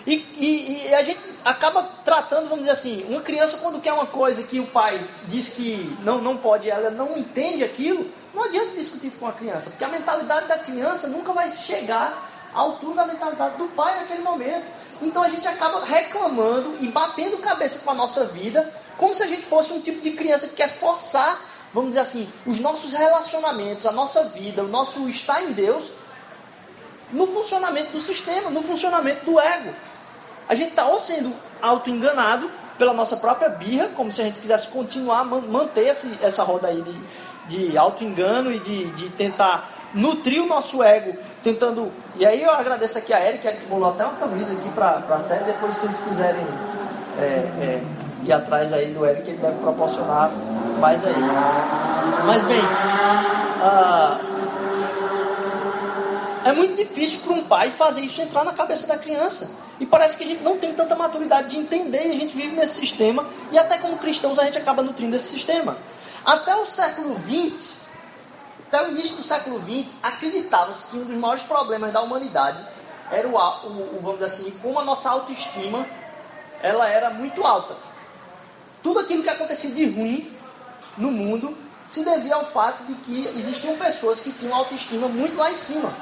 E, 0.06 0.14
e, 0.36 0.88
e, 0.88 0.94
a 0.94 1.02
gente 1.02 1.20
acaba 1.44 1.82
tratando, 2.04 2.48
vamos 2.48 2.60
dizer 2.60 2.72
assim, 2.72 3.06
uma 3.08 3.20
criança 3.20 3.58
quando 3.58 3.80
quer 3.80 3.92
uma 3.92 4.06
coisa 4.06 4.42
que 4.42 4.58
o 4.58 4.66
pai 4.66 5.08
diz 5.26 5.50
que 5.50 5.96
não, 6.02 6.20
não 6.20 6.36
pode, 6.36 6.68
ela 6.68 6.90
não 6.90 7.16
entende 7.16 7.62
aquilo, 7.62 8.10
não 8.34 8.44
adianta 8.44 8.76
discutir 8.76 9.12
com 9.12 9.28
a 9.28 9.32
criança, 9.32 9.70
porque 9.70 9.84
a 9.84 9.88
mentalidade 9.88 10.48
da 10.48 10.58
criança 10.58 11.06
nunca 11.06 11.32
vai 11.32 11.50
chegar 11.52 12.30
à 12.52 12.58
altura 12.58 12.96
da 12.96 13.06
mentalidade 13.06 13.56
do 13.56 13.66
pai 13.68 14.00
naquele 14.00 14.22
momento. 14.22 14.66
Então 15.00 15.22
a 15.22 15.28
gente 15.28 15.46
acaba 15.46 15.84
reclamando 15.84 16.76
e 16.80 16.88
batendo 16.88 17.38
cabeça 17.38 17.80
com 17.84 17.90
a 17.90 17.94
nossa 17.94 18.24
vida, 18.24 18.72
como 18.98 19.14
se 19.14 19.22
a 19.22 19.26
gente 19.26 19.42
fosse 19.42 19.72
um 19.72 19.80
tipo 19.80 20.00
de 20.00 20.12
criança 20.12 20.48
que 20.48 20.56
quer 20.56 20.68
forçar, 20.68 21.40
vamos 21.72 21.90
dizer 21.90 22.00
assim, 22.00 22.28
os 22.44 22.58
nossos 22.58 22.92
relacionamentos, 22.92 23.86
a 23.86 23.92
nossa 23.92 24.24
vida, 24.24 24.64
o 24.64 24.68
nosso 24.68 25.08
estar 25.08 25.42
em 25.44 25.52
Deus, 25.52 25.90
no 27.12 27.26
funcionamento 27.26 27.92
do 27.92 28.00
sistema, 28.00 28.50
no 28.50 28.62
funcionamento 28.62 29.24
do 29.24 29.38
ego 29.38 29.72
a 30.48 30.54
gente 30.54 30.70
está 30.70 30.86
ou 30.86 30.98
sendo 30.98 31.32
auto-enganado 31.60 32.50
pela 32.78 32.92
nossa 32.92 33.16
própria 33.16 33.48
birra, 33.48 33.88
como 33.94 34.10
se 34.10 34.20
a 34.20 34.24
gente 34.24 34.40
quisesse 34.40 34.68
continuar, 34.68 35.24
manter 35.24 35.86
esse, 35.86 36.10
essa 36.22 36.42
roda 36.42 36.68
aí 36.68 36.82
de, 37.46 37.68
de 37.68 37.78
auto-engano 37.78 38.50
e 38.52 38.58
de, 38.58 38.86
de 38.92 39.08
tentar 39.10 39.70
nutrir 39.94 40.42
o 40.42 40.46
nosso 40.46 40.82
ego, 40.82 41.16
tentando. 41.42 41.92
E 42.16 42.26
aí 42.26 42.42
eu 42.42 42.50
agradeço 42.50 42.98
aqui 42.98 43.12
a 43.12 43.24
Erika, 43.24 43.52
que 43.52 43.66
bolou 43.66 43.90
até 43.90 44.04
uma 44.04 44.14
camisa 44.14 44.54
aqui 44.54 44.68
para 44.70 45.04
a 45.08 45.20
série, 45.20 45.44
depois 45.44 45.74
se 45.74 45.86
vocês 45.86 46.00
quiserem 46.08 46.46
é, 47.18 47.22
é, 47.22 47.82
ir 48.24 48.32
atrás 48.32 48.72
aí 48.72 48.92
do 48.92 49.04
Eric, 49.04 49.28
ele 49.28 49.38
deve 49.38 49.58
proporcionar 49.58 50.30
mais 50.80 51.04
aí. 51.04 51.14
Mas 52.26 52.42
bem, 52.44 52.60
uh, 52.60 54.32
é 56.44 56.52
muito 56.52 56.76
difícil 56.76 57.20
para 57.20 57.32
um 57.32 57.44
pai 57.44 57.70
fazer 57.70 58.00
isso 58.00 58.20
entrar 58.20 58.44
na 58.44 58.52
cabeça 58.52 58.86
da 58.86 58.96
criança. 58.96 59.48
E 59.82 59.86
parece 59.86 60.16
que 60.16 60.22
a 60.22 60.26
gente 60.28 60.44
não 60.44 60.58
tem 60.58 60.72
tanta 60.72 60.94
maturidade 60.94 61.48
de 61.48 61.56
entender, 61.56 62.06
e 62.06 62.12
a 62.12 62.14
gente 62.20 62.36
vive 62.36 62.54
nesse 62.54 62.74
sistema, 62.74 63.26
e 63.50 63.58
até 63.58 63.78
como 63.78 63.98
cristãos 63.98 64.38
a 64.38 64.44
gente 64.44 64.56
acaba 64.56 64.80
nutrindo 64.80 65.16
esse 65.16 65.32
sistema. 65.32 65.76
Até 66.24 66.54
o 66.54 66.64
século 66.64 67.16
XX, 67.18 67.72
até 68.68 68.86
o 68.86 68.92
início 68.92 69.16
do 69.16 69.24
século 69.24 69.60
XX, 69.60 69.92
acreditava-se 70.00 70.86
que 70.86 70.96
um 70.96 71.02
dos 71.02 71.16
maiores 71.16 71.42
problemas 71.42 71.92
da 71.92 72.00
humanidade 72.00 72.64
era 73.10 73.26
o, 73.26 73.32
o, 73.32 73.96
o, 73.96 74.00
vamos 74.00 74.20
dizer 74.20 74.26
assim, 74.26 74.52
como 74.62 74.78
a 74.78 74.84
nossa 74.84 75.10
autoestima 75.10 75.84
ela 76.62 76.88
era 76.88 77.10
muito 77.10 77.44
alta. 77.44 77.74
Tudo 78.84 79.00
aquilo 79.00 79.24
que 79.24 79.30
acontecia 79.30 79.72
de 79.72 79.84
ruim 79.86 80.32
no 80.96 81.10
mundo 81.10 81.58
se 81.88 82.04
devia 82.04 82.36
ao 82.36 82.46
fato 82.46 82.84
de 82.84 82.94
que 83.00 83.26
existiam 83.36 83.76
pessoas 83.76 84.20
que 84.20 84.30
tinham 84.30 84.54
autoestima 84.54 85.08
muito 85.08 85.36
lá 85.36 85.50
em 85.50 85.56
cima 85.56 85.92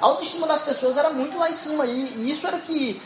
a 0.00 0.06
autoestima 0.06 0.46
das 0.46 0.62
pessoas 0.62 0.96
era 0.96 1.10
muito 1.10 1.38
lá 1.38 1.50
em 1.50 1.54
cima. 1.54 1.84
E, 1.84 2.04
e 2.16 2.30
isso 2.30 2.46
era 2.46 2.56
o 2.56 2.60
que, 2.60 3.00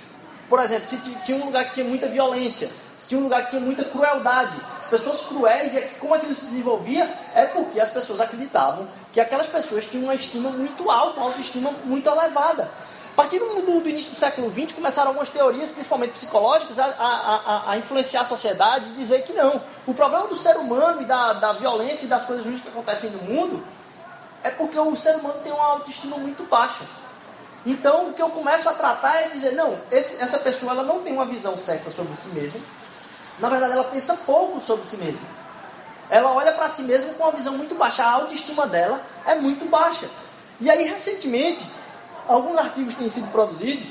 por 0.49 0.61
exemplo, 0.61 0.87
se 0.87 0.97
tinha 0.97 1.39
um 1.39 1.47
lugar 1.47 1.67
que 1.67 1.75
tinha 1.75 1.87
muita 1.87 2.09
violência, 2.09 2.71
se 2.99 3.09
tinha 3.09 3.21
um 3.21 3.25
lugar 3.25 3.45
que 3.45 3.51
tinha 3.51 3.63
muita 3.63 3.85
crueldade, 3.85 4.57
as 4.79 4.87
pessoas 4.87 5.21
cruéis, 5.23 5.75
e 5.75 5.81
como 5.99 6.15
aquilo 6.15 6.35
se 6.35 6.47
desenvolvia, 6.47 7.13
é 7.35 7.47
porque 7.47 7.81
as 7.81 7.91
pessoas 7.91 8.21
acreditavam 8.21 8.89
que 9.13 9.21
aquelas 9.21 9.47
pessoas 9.47 9.85
tinham 9.87 10.05
uma 10.05 10.15
estima 10.15 10.51
muito 10.51 10.91
alta, 10.91 11.19
uma 11.19 11.27
autoestima 11.27 11.71
muito 11.85 12.09
elevada. 12.09 12.71
A 13.13 13.17
partir 13.17 13.39
do, 13.39 13.63
do, 13.63 13.89
início 13.89 14.13
do 14.13 14.19
século 14.19 14.51
XX, 14.51 14.73
começaram 14.73 15.11
algumas 15.11 15.29
teorias, 15.29 15.71
principalmente 15.71 16.15
psicológicas, 16.15 16.81
a, 16.81 16.85
a, 16.85 17.71
a, 17.71 17.79
influenciar 17.79 18.23
a 18.23 18.25
sociedade 18.25 18.87
e 18.89 18.93
dizer 18.95 19.23
que 19.23 19.33
não. 19.33 19.63
O 19.87 19.95
problema 19.95 20.27
do 20.27 20.35
ser 20.35 20.57
humano 20.57 21.01
e 21.01 21.05
da, 21.05 21.33
da 21.35 21.53
violência 21.53 22.07
e 22.07 22.09
das 22.09 22.25
coisas 22.25 22.45
ruins 22.45 22.61
que 22.61 22.69
acontecem 22.69 23.11
no 23.11 23.23
mundo 23.23 23.65
é 24.43 24.51
porque 24.51 24.77
o 24.77 24.97
ser 24.97 25.15
humano 25.15 25.39
tem 25.45 25.53
uma 25.53 25.65
autoestima 25.65 26.17
muito 26.17 26.43
baixa. 26.49 26.85
Então, 27.67 28.11
o 28.11 28.13
que 28.13 28.21
eu 28.21 28.29
começo 28.31 28.69
a 28.69 28.75
tratar 28.75 29.23
é 29.23 29.29
dizer, 29.29 29.53
não, 29.53 29.79
esse, 29.91 30.23
essa 30.23 30.39
pessoa 30.39 30.73
ela 30.73 30.83
não 30.83 31.03
tem 31.03 31.13
uma 31.13 31.25
visão 31.25 31.57
certa 31.59 31.91
sobre 31.91 32.15
si 32.17 32.29
mesma. 32.29 32.61
Na 33.39 33.49
verdade, 33.49 33.73
ela 33.73 33.85
pensa 33.85 34.15
pouco 34.27 34.61
sobre 34.61 34.87
si 34.87 34.97
mesma. 34.97 35.27
Ela 36.11 36.31
olha 36.33 36.53
para 36.53 36.69
si 36.69 36.83
mesma 36.83 37.15
com 37.15 37.23
uma 37.23 37.33
visão 37.33 37.57
muito 37.57 37.75
baixa. 37.75 38.05
A 38.05 38.13
autoestima 38.13 38.67
dela 38.67 39.01
é 39.27 39.35
muito 39.35 39.65
baixa. 39.69 40.09
E 40.61 40.71
aí, 40.71 40.85
recentemente, 40.87 41.67
alguns 42.29 42.59
artigos 42.59 42.95
têm 42.95 43.09
sido 43.09 43.31
produzidos 43.33 43.89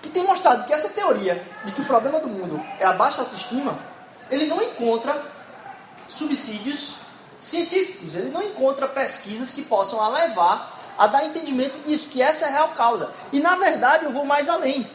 que 0.00 0.08
têm 0.08 0.24
mostrado 0.24 0.64
que 0.64 0.72
essa 0.72 0.88
teoria 0.88 1.46
de 1.64 1.72
que 1.72 1.80
o 1.80 1.84
problema 1.84 2.18
do 2.18 2.28
mundo 2.28 2.60
é 2.78 2.84
a 2.84 2.92
baixa 2.92 3.20
autoestima, 3.22 3.78
ele 4.30 4.46
não 4.46 4.60
encontra 4.62 5.20
subsídios 6.08 6.96
científicos. 7.40 8.14
Ele 8.14 8.30
não 8.30 8.42
encontra 8.42 8.88
pesquisas 8.88 9.50
que 9.50 9.62
possam 9.62 10.10
levar 10.12 10.71
a 10.98 11.06
dar 11.06 11.24
entendimento 11.24 11.78
disso, 11.86 12.08
que 12.08 12.22
essa 12.22 12.46
é 12.46 12.48
a 12.48 12.52
real 12.52 12.68
causa. 12.70 13.10
E 13.32 13.40
na 13.40 13.56
verdade 13.56 14.04
eu 14.04 14.12
vou 14.12 14.24
mais 14.24 14.48
além. 14.48 14.86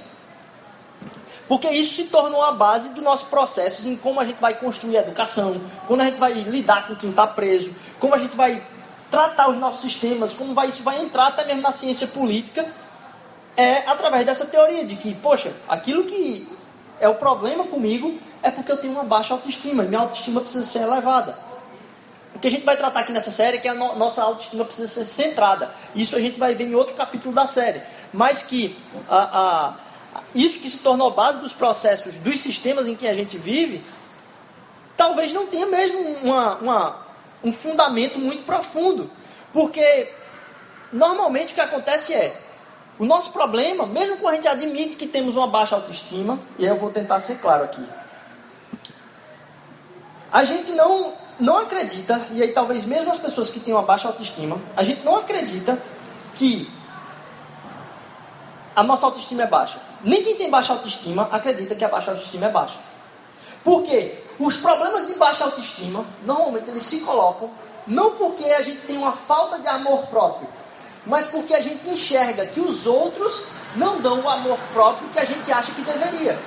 Porque 1.48 1.70
isso 1.70 1.96
se 1.96 2.06
tornou 2.06 2.44
a 2.44 2.52
base 2.52 2.90
dos 2.90 3.04
nossos 3.04 3.28
processos 3.28 3.86
em 3.86 3.96
como 3.96 4.20
a 4.20 4.26
gente 4.26 4.40
vai 4.40 4.56
construir 4.56 4.98
a 4.98 5.02
educação, 5.02 5.62
quando 5.88 6.02
a 6.02 6.06
gente 6.06 6.18
vai 6.18 6.34
lidar 6.34 6.88
com 6.88 6.96
quem 6.96 7.10
está 7.10 7.26
preso, 7.26 7.74
como 8.00 8.14
a 8.14 8.18
gente 8.18 8.36
vai 8.36 8.62
tratar 9.10 9.50
os 9.50 9.58
nossos 9.58 9.82
sistemas, 9.82 10.34
como 10.34 10.54
vai, 10.54 10.68
isso 10.68 10.84
vai 10.84 11.00
entrar 11.00 11.28
até 11.28 11.46
mesmo 11.46 11.62
na 11.62 11.72
ciência 11.72 12.08
política, 12.08 12.68
é 13.56 13.78
através 13.88 14.26
dessa 14.26 14.46
teoria 14.46 14.86
de 14.86 14.96
que, 14.98 15.16
poxa, 15.16 15.54
aquilo 15.70 16.04
que 16.04 16.48
é 17.00 17.08
o 17.08 17.16
problema 17.16 17.64
comigo 17.64 18.20
é 18.44 18.52
porque 18.52 18.72
eu 18.72 18.78
tenho 18.78 18.94
uma 18.94 19.04
baixa 19.04 19.34
autoestima, 19.34 19.84
minha 19.84 20.02
autoestima 20.02 20.42
precisa 20.42 20.64
ser 20.64 20.80
elevada. 20.80 21.47
O 22.36 22.40
que 22.40 22.48
a 22.48 22.52
gente 22.52 22.66
vai 22.66 22.78
tratar 22.78 23.00
aqui 23.00 23.12
nessa 23.12 23.32
série 23.32 23.58
é 23.58 23.60
que 23.60 23.68
a 23.68 23.74
no 23.74 23.96
nossa 23.96 24.22
autoestima 24.22 24.64
precisa 24.64 24.88
ser 24.88 25.06
centrada. 25.06 25.72
Isso 25.96 26.16
a 26.16 26.20
gente 26.20 26.38
vai 26.38 26.54
ver 26.54 26.66
em 26.66 26.76
outro 26.76 26.94
capítulo 26.94 27.34
da 27.34 27.48
série. 27.48 27.82
Mas 28.14 28.44
que 28.44 28.78
a, 29.10 29.40
a, 29.40 30.22
isso 30.36 30.60
que 30.60 30.70
se 30.70 30.80
tornou 30.80 31.12
base 31.12 31.40
dos 31.40 31.54
processos, 31.54 32.16
dos 32.16 32.40
sistemas 32.40 32.88
em 32.88 32.96
que 32.96 33.08
a 33.08 33.14
gente 33.14 33.38
vive, 33.38 33.84
talvez 34.96 35.34
não 35.34 35.48
tenha 35.48 35.66
mesmo 35.66 36.00
uma, 36.22 36.56
uma, 36.56 37.06
um 37.44 37.52
fundamento 37.52 38.20
muito 38.20 38.44
profundo. 38.44 39.10
Porque 39.52 40.12
normalmente 40.92 41.54
o 41.54 41.56
que 41.56 41.62
acontece 41.62 42.14
é, 42.14 42.40
o 43.00 43.06
nosso 43.06 43.32
problema, 43.32 43.86
mesmo 43.86 44.18
quando 44.18 44.34
a 44.34 44.36
gente 44.36 44.48
admite 44.48 44.96
que 44.96 45.08
temos 45.08 45.36
uma 45.36 45.48
baixa 45.48 45.76
autoestima, 45.76 46.40
e 46.58 46.66
eu 46.66 46.76
vou 46.76 46.90
tentar 46.90 47.20
ser 47.20 47.40
claro 47.40 47.64
aqui, 47.64 47.86
a 50.32 50.44
gente 50.44 50.72
não, 50.72 51.14
não 51.40 51.58
acredita, 51.60 52.26
e 52.32 52.42
aí 52.42 52.52
talvez 52.52 52.86
mesmo 52.86 53.12
as 53.12 53.20
pessoas 53.20 53.50
que 53.50 53.60
têm 53.60 53.74
uma 53.74 53.84
baixa 53.84 54.08
autoestima, 54.08 54.58
a 54.76 54.84
gente 54.84 55.04
não 55.04 55.16
acredita 55.16 55.82
que 56.36 56.70
a 58.76 58.84
nossa 58.84 59.06
autoestima 59.06 59.44
é 59.44 59.48
baixa. 59.48 59.80
Nem 60.04 60.24
quem 60.24 60.36
tem 60.36 60.50
baixa 60.50 60.74
autoestima 60.74 61.28
acredita 61.32 61.76
que 61.76 61.84
a 61.84 61.90
baixa 61.90 62.12
autoestima 62.12 62.46
é 62.46 62.50
baixa. 62.50 62.80
Por 63.64 63.84
quê? 63.84 64.24
Os 64.40 64.58
problemas 64.58 65.08
de 65.08 65.14
baixa 65.14 65.44
autoestima, 65.44 66.06
normalmente 66.24 66.70
eles 66.70 66.84
se 66.84 67.00
colocam 67.00 67.50
não 67.88 68.12
porque 68.12 68.44
a 68.46 68.62
gente 68.62 68.82
tem 68.82 68.98
uma 68.98 69.14
falta 69.14 69.60
de 69.60 69.68
amor 69.68 70.08
próprio, 70.08 70.48
mas 71.06 71.28
porque 71.28 71.54
a 71.54 71.62
gente 71.62 71.88
enxerga 71.90 72.46
que 72.46 72.60
os 72.60 72.86
outros 72.86 73.48
não 73.76 74.02
dão 74.02 74.20
o 74.22 74.30
amor 74.30 74.60
próprio 74.74 75.08
que 75.10 75.20
a 75.20 75.26
gente 75.26 75.50
acha 75.52 75.72
que 75.72 75.82
deveria. 75.82 76.38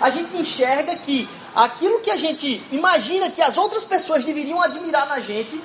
A 0.00 0.10
gente 0.10 0.36
enxerga 0.36 0.94
que 0.96 1.28
aquilo 1.54 2.00
que 2.00 2.10
a 2.10 2.16
gente 2.16 2.62
imagina 2.70 3.30
que 3.30 3.42
as 3.42 3.56
outras 3.56 3.84
pessoas 3.84 4.24
deveriam 4.24 4.60
admirar 4.60 5.06
na 5.06 5.20
gente, 5.20 5.60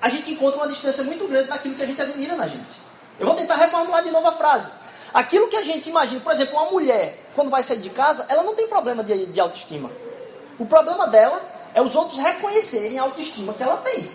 a 0.00 0.08
gente 0.08 0.32
encontra 0.32 0.58
uma 0.58 0.68
distância 0.68 1.04
muito 1.04 1.26
grande 1.28 1.48
daquilo 1.48 1.74
que 1.74 1.82
a 1.82 1.86
gente 1.86 2.02
admira 2.02 2.34
na 2.34 2.48
gente. 2.48 2.76
Eu 3.18 3.26
vou 3.26 3.36
tentar 3.36 3.56
reformular 3.56 4.02
de 4.02 4.10
novo 4.10 4.26
a 4.26 4.32
frase. 4.32 4.70
Aquilo 5.14 5.48
que 5.48 5.56
a 5.56 5.62
gente 5.62 5.90
imagina, 5.90 6.20
por 6.20 6.32
exemplo, 6.32 6.54
uma 6.54 6.70
mulher, 6.70 7.22
quando 7.34 7.50
vai 7.50 7.62
sair 7.62 7.78
de 7.78 7.90
casa, 7.90 8.26
ela 8.28 8.42
não 8.42 8.54
tem 8.54 8.66
problema 8.66 9.04
de, 9.04 9.26
de 9.26 9.40
autoestima. 9.40 9.90
O 10.58 10.66
problema 10.66 11.06
dela 11.06 11.40
é 11.74 11.80
os 11.80 11.94
outros 11.94 12.18
reconhecerem 12.18 12.98
a 12.98 13.02
autoestima 13.02 13.52
que 13.52 13.62
ela 13.62 13.76
tem. 13.76 14.10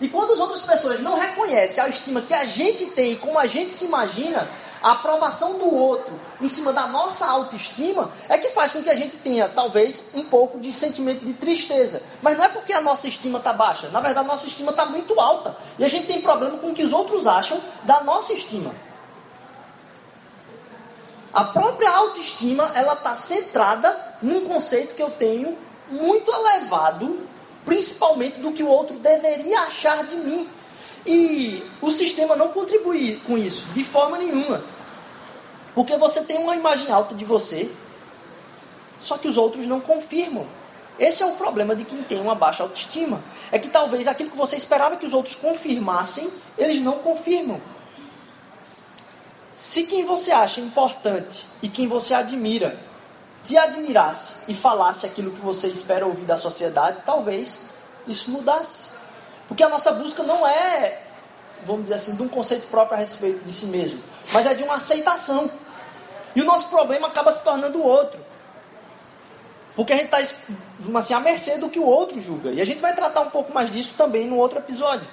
E 0.00 0.08
quando 0.08 0.32
as 0.32 0.40
outras 0.40 0.62
pessoas 0.62 1.00
não 1.00 1.18
reconhecem 1.18 1.82
a 1.82 1.88
estima 1.88 2.22
que 2.22 2.32
a 2.32 2.44
gente 2.44 2.86
tem, 2.86 3.16
como 3.16 3.38
a 3.38 3.46
gente 3.46 3.74
se 3.74 3.84
imagina, 3.84 4.48
a 4.82 4.92
aprovação 4.92 5.58
do 5.58 5.74
outro 5.74 6.12
em 6.40 6.48
cima 6.48 6.72
da 6.72 6.86
nossa 6.86 7.26
autoestima 7.26 8.10
é 8.28 8.38
que 8.38 8.48
faz 8.48 8.72
com 8.72 8.82
que 8.82 8.90
a 8.90 8.94
gente 8.94 9.16
tenha, 9.16 9.48
talvez, 9.48 10.02
um 10.14 10.22
pouco 10.22 10.58
de 10.58 10.72
sentimento 10.72 11.24
de 11.24 11.34
tristeza. 11.34 12.02
Mas 12.22 12.36
não 12.36 12.44
é 12.44 12.48
porque 12.48 12.72
a 12.72 12.80
nossa 12.80 13.06
estima 13.06 13.38
está 13.38 13.52
baixa. 13.52 13.88
Na 13.90 14.00
verdade, 14.00 14.26
a 14.26 14.28
nossa 14.28 14.46
estima 14.46 14.70
está 14.70 14.86
muito 14.86 15.20
alta. 15.20 15.56
E 15.78 15.84
a 15.84 15.88
gente 15.88 16.06
tem 16.06 16.20
problema 16.20 16.58
com 16.58 16.70
o 16.70 16.74
que 16.74 16.82
os 16.82 16.92
outros 16.92 17.26
acham 17.26 17.60
da 17.82 18.02
nossa 18.02 18.32
estima. 18.32 18.72
A 21.32 21.44
própria 21.44 21.90
autoestima, 21.90 22.72
ela 22.74 22.94
está 22.94 23.14
centrada 23.14 24.16
num 24.20 24.46
conceito 24.46 24.94
que 24.94 25.02
eu 25.02 25.10
tenho 25.10 25.56
muito 25.90 26.32
elevado 26.32 27.28
principalmente 27.64 28.40
do 28.40 28.52
que 28.52 28.62
o 28.62 28.68
outro 28.68 28.96
deveria 28.96 29.60
achar 29.60 30.04
de 30.04 30.16
mim. 30.16 30.48
E 31.06 31.64
o 31.80 31.90
sistema 31.90 32.36
não 32.36 32.48
contribui 32.48 33.20
com 33.26 33.38
isso, 33.38 33.66
de 33.72 33.82
forma 33.84 34.18
nenhuma. 34.18 34.62
Porque 35.74 35.96
você 35.96 36.22
tem 36.22 36.38
uma 36.38 36.56
imagem 36.56 36.90
alta 36.90 37.14
de 37.14 37.24
você, 37.24 37.70
só 38.98 39.16
que 39.16 39.28
os 39.28 39.36
outros 39.36 39.66
não 39.66 39.80
confirmam. 39.80 40.46
Esse 40.98 41.22
é 41.22 41.26
o 41.26 41.32
problema 41.32 41.74
de 41.74 41.84
quem 41.84 42.02
tem 42.02 42.20
uma 42.20 42.34
baixa 42.34 42.62
autoestima. 42.62 43.22
É 43.50 43.58
que 43.58 43.68
talvez 43.68 44.06
aquilo 44.06 44.30
que 44.30 44.36
você 44.36 44.56
esperava 44.56 44.96
que 44.96 45.06
os 45.06 45.14
outros 45.14 45.34
confirmassem, 45.34 46.30
eles 46.58 46.80
não 46.82 46.98
confirmam. 46.98 47.60
Se 49.54 49.84
quem 49.84 50.04
você 50.04 50.30
acha 50.30 50.60
importante 50.60 51.46
e 51.62 51.68
quem 51.68 51.88
você 51.88 52.12
admira 52.14 52.78
te 53.42 53.56
admirasse 53.56 54.34
e 54.48 54.54
falasse 54.54 55.06
aquilo 55.06 55.30
que 55.30 55.40
você 55.40 55.68
espera 55.68 56.06
ouvir 56.06 56.24
da 56.24 56.36
sociedade, 56.36 56.98
talvez 57.06 57.66
isso 58.06 58.30
mudasse. 58.30 58.99
Porque 59.50 59.64
a 59.64 59.68
nossa 59.68 59.90
busca 59.90 60.22
não 60.22 60.46
é, 60.46 61.02
vamos 61.66 61.82
dizer 61.82 61.94
assim, 61.94 62.14
de 62.14 62.22
um 62.22 62.28
conceito 62.28 62.68
próprio 62.68 62.96
a 62.96 63.00
respeito 63.00 63.44
de 63.44 63.52
si 63.52 63.66
mesmo, 63.66 64.00
mas 64.32 64.46
é 64.46 64.54
de 64.54 64.62
uma 64.62 64.74
aceitação. 64.74 65.50
E 66.36 66.40
o 66.40 66.44
nosso 66.44 66.68
problema 66.68 67.08
acaba 67.08 67.32
se 67.32 67.42
tornando 67.42 67.78
o 67.78 67.82
outro. 67.82 68.20
Porque 69.74 69.92
a 69.92 69.96
gente 69.96 70.14
está 70.14 70.18
assim, 70.98 71.14
à 71.14 71.18
mercê 71.18 71.58
do 71.58 71.68
que 71.68 71.80
o 71.80 71.84
outro 71.84 72.20
julga. 72.20 72.52
E 72.52 72.60
a 72.60 72.64
gente 72.64 72.80
vai 72.80 72.94
tratar 72.94 73.22
um 73.22 73.30
pouco 73.30 73.52
mais 73.52 73.72
disso 73.72 73.94
também 73.98 74.24
no 74.24 74.36
outro 74.36 74.60
episódio. 74.60 75.08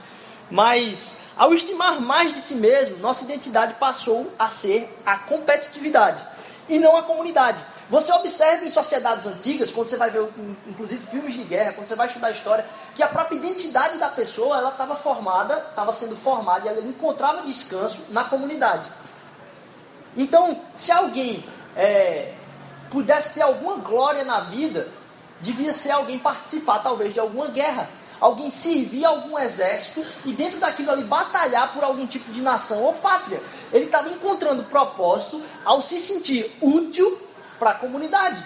Mas, 0.52 1.18
ao 1.36 1.52
estimar 1.52 2.00
mais 2.00 2.32
de 2.32 2.40
si 2.40 2.54
mesmo, 2.54 2.98
nossa 2.98 3.24
identidade 3.24 3.74
passou 3.80 4.32
a 4.38 4.52
ser 4.52 4.96
a 5.04 5.18
competitividade 5.18 6.24
e 6.70 6.78
não 6.78 6.96
a 6.96 7.02
comunidade. 7.02 7.58
Você 7.90 8.12
observa 8.12 8.66
em 8.66 8.70
sociedades 8.70 9.26
antigas, 9.26 9.72
quando 9.72 9.90
você 9.90 9.96
vai 9.96 10.10
ver, 10.10 10.28
inclusive, 10.68 11.06
filmes 11.08 11.36
de 11.36 11.44
guerra, 11.44 11.72
quando 11.72 11.88
você 11.88 11.96
vai 11.96 12.08
estudar 12.08 12.32
história, 12.32 12.66
que 12.94 13.02
a 13.02 13.08
própria 13.08 13.38
identidade 13.38 13.98
da 13.98 14.10
pessoa, 14.10 14.58
ela 14.58 14.72
estava 14.72 14.96
formada, 14.96 15.66
estava 15.70 15.94
sendo 15.94 16.16
formada 16.16 16.66
e 16.66 16.70
ela 16.70 16.82
encontrava 16.82 17.44
descanso 17.44 18.08
na 18.10 18.26
comunidade. 18.26 18.92
Então, 20.18 20.62
se 20.76 20.92
alguém 20.92 21.46
é, 21.78 22.34
pudesse 22.92 23.36
ter 23.36 23.42
alguma 23.42 23.78
glória 23.78 24.26
na 24.26 24.42
vida, 24.42 24.90
devia 25.40 25.74
ser 25.74 25.92
alguém 25.92 26.20
participar, 26.20 26.80
talvez, 26.80 27.14
de 27.14 27.20
alguma 27.20 27.48
guerra. 27.48 27.90
Alguém 28.20 28.50
servir 28.50 29.06
algum 29.06 29.38
exército 29.38 30.04
e 30.26 30.34
dentro 30.34 30.60
daquilo 30.60 30.90
ali 30.90 31.04
batalhar 31.04 31.72
por 31.72 31.84
algum 31.84 32.08
tipo 32.08 32.32
de 32.32 32.42
nação 32.42 32.82
ou 32.82 32.96
pátria. 32.96 33.40
Ele 33.72 33.86
estava 33.86 34.10
encontrando 34.10 34.64
propósito 34.64 35.40
ao 35.64 35.84
se 35.84 36.00
sentir 36.00 36.52
útil 36.60 37.27
para 37.60 37.72
a 37.72 37.76
comunidade. 37.76 38.44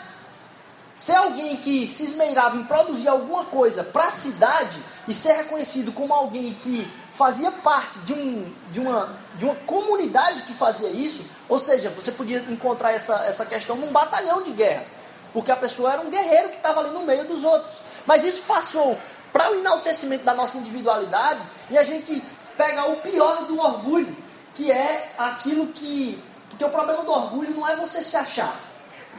Ser 0.95 1.15
alguém 1.15 1.57
que 1.57 1.87
se 1.87 2.03
esmeirava 2.03 2.57
em 2.57 2.63
produzir 2.63 3.07
alguma 3.07 3.45
coisa 3.45 3.83
para 3.83 4.05
a 4.05 4.11
cidade 4.11 4.77
e 5.07 5.13
ser 5.13 5.33
reconhecido 5.33 5.91
como 5.91 6.13
alguém 6.13 6.53
que 6.55 6.87
fazia 7.15 7.51
parte 7.51 7.97
de, 7.99 8.13
um, 8.13 8.53
de, 8.71 8.79
uma, 8.79 9.15
de 9.35 9.45
uma 9.45 9.55
comunidade 9.55 10.43
que 10.43 10.53
fazia 10.53 10.89
isso, 10.89 11.25
ou 11.49 11.59
seja, 11.59 11.89
você 11.89 12.11
podia 12.11 12.39
encontrar 12.49 12.91
essa, 12.91 13.15
essa 13.25 13.45
questão 13.45 13.75
num 13.75 13.91
batalhão 13.91 14.43
de 14.43 14.51
guerra, 14.51 14.85
porque 15.33 15.51
a 15.51 15.55
pessoa 15.55 15.93
era 15.93 16.01
um 16.01 16.09
guerreiro 16.09 16.49
que 16.49 16.57
estava 16.57 16.81
ali 16.81 16.91
no 16.91 17.01
meio 17.01 17.25
dos 17.25 17.43
outros. 17.43 17.77
Mas 18.05 18.23
isso 18.23 18.43
passou 18.43 18.97
para 19.31 19.51
o 19.51 19.55
enaltecimento 19.55 20.23
da 20.23 20.33
nossa 20.33 20.57
individualidade 20.57 21.41
e 21.69 21.77
a 21.77 21.83
gente 21.83 22.21
pega 22.57 22.85
o 22.85 22.97
pior 22.97 23.45
do 23.45 23.59
orgulho, 23.59 24.15
que 24.53 24.71
é 24.71 25.13
aquilo 25.17 25.67
que. 25.67 26.21
Porque 26.49 26.63
o 26.63 26.69
problema 26.69 27.03
do 27.03 27.11
orgulho 27.11 27.55
não 27.55 27.67
é 27.67 27.75
você 27.75 28.01
se 28.01 28.15
achar 28.17 28.70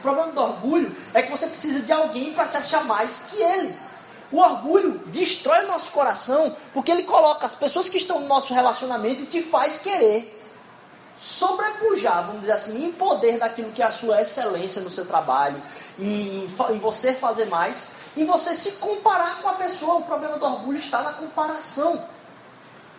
problema 0.03 0.31
do 0.31 0.41
orgulho 0.41 0.95
é 1.13 1.23
que 1.23 1.31
você 1.31 1.47
precisa 1.47 1.81
de 1.81 1.91
alguém 1.91 2.33
para 2.33 2.47
se 2.47 2.57
achar 2.57 2.83
mais 2.83 3.29
que 3.31 3.41
ele. 3.41 3.75
O 4.31 4.39
orgulho 4.39 4.99
destrói 5.07 5.63
o 5.63 5.67
nosso 5.67 5.91
coração 5.91 6.55
porque 6.73 6.91
ele 6.91 7.03
coloca 7.03 7.45
as 7.45 7.55
pessoas 7.55 7.87
que 7.87 7.97
estão 7.97 8.19
no 8.19 8.27
nosso 8.27 8.53
relacionamento 8.53 9.23
e 9.23 9.25
te 9.25 9.41
faz 9.41 9.79
querer 9.79 10.41
sobrepujar, 11.17 12.25
vamos 12.25 12.41
dizer 12.41 12.53
assim, 12.53 12.85
em 12.85 12.91
poder 12.91 13.39
daquilo 13.39 13.71
que 13.71 13.81
é 13.81 13.85
a 13.85 13.91
sua 13.91 14.21
excelência 14.21 14.81
no 14.81 14.89
seu 14.89 15.05
trabalho, 15.05 15.61
em, 15.97 16.45
em 16.45 16.79
você 16.79 17.13
fazer 17.13 17.45
mais, 17.45 17.91
em 18.17 18.25
você 18.25 18.55
se 18.55 18.73
comparar 18.73 19.41
com 19.41 19.47
a 19.47 19.53
pessoa. 19.53 19.95
O 19.95 20.03
problema 20.03 20.37
do 20.37 20.45
orgulho 20.45 20.79
está 20.79 21.01
na 21.01 21.13
comparação, 21.13 22.03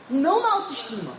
não 0.08 0.40
na 0.40 0.52
autoestima. 0.54 1.12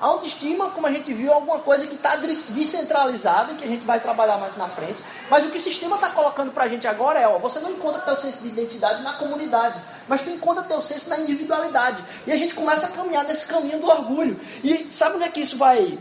A 0.00 0.06
autoestima, 0.06 0.70
como 0.70 0.86
a 0.86 0.92
gente 0.92 1.12
viu, 1.12 1.32
é 1.32 1.34
alguma 1.34 1.58
coisa 1.58 1.84
que 1.84 1.96
está 1.96 2.14
descentralizada 2.14 3.52
e 3.52 3.56
que 3.56 3.64
a 3.64 3.66
gente 3.66 3.84
vai 3.84 3.98
trabalhar 3.98 4.38
mais 4.38 4.56
na 4.56 4.68
frente. 4.68 5.02
Mas 5.28 5.44
o 5.44 5.50
que 5.50 5.58
o 5.58 5.60
sistema 5.60 5.96
está 5.96 6.08
colocando 6.10 6.52
para 6.52 6.64
a 6.64 6.68
gente 6.68 6.86
agora 6.86 7.18
é, 7.18 7.26
ó, 7.26 7.36
você 7.38 7.58
não 7.58 7.72
encontra 7.72 8.00
teu 8.02 8.16
senso 8.16 8.42
de 8.42 8.48
identidade 8.48 9.02
na 9.02 9.14
comunidade, 9.14 9.80
mas 10.06 10.22
tu 10.22 10.30
encontra 10.30 10.62
teu 10.62 10.80
senso 10.80 11.10
na 11.10 11.18
individualidade. 11.18 12.04
E 12.28 12.32
a 12.32 12.36
gente 12.36 12.54
começa 12.54 12.86
a 12.86 12.90
caminhar 12.90 13.24
nesse 13.24 13.48
caminho 13.48 13.80
do 13.80 13.88
orgulho. 13.88 14.38
E 14.62 14.88
sabe 14.88 15.16
onde 15.16 15.24
é 15.24 15.28
que 15.30 15.40
isso 15.40 15.58
vai, 15.58 15.98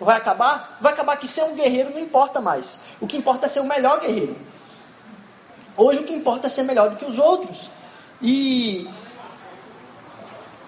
vai 0.00 0.16
acabar? 0.16 0.76
Vai 0.80 0.92
acabar 0.92 1.16
que 1.16 1.28
ser 1.28 1.44
um 1.44 1.54
guerreiro 1.54 1.90
não 1.90 2.00
importa 2.00 2.40
mais. 2.40 2.80
O 3.00 3.06
que 3.06 3.16
importa 3.16 3.46
é 3.46 3.48
ser 3.48 3.60
o 3.60 3.64
melhor 3.64 4.00
guerreiro. 4.00 4.36
Hoje 5.76 6.00
o 6.00 6.04
que 6.04 6.14
importa 6.14 6.48
é 6.48 6.50
ser 6.50 6.64
melhor 6.64 6.90
do 6.90 6.96
que 6.96 7.04
os 7.04 7.16
outros. 7.16 7.70
E 8.20 8.88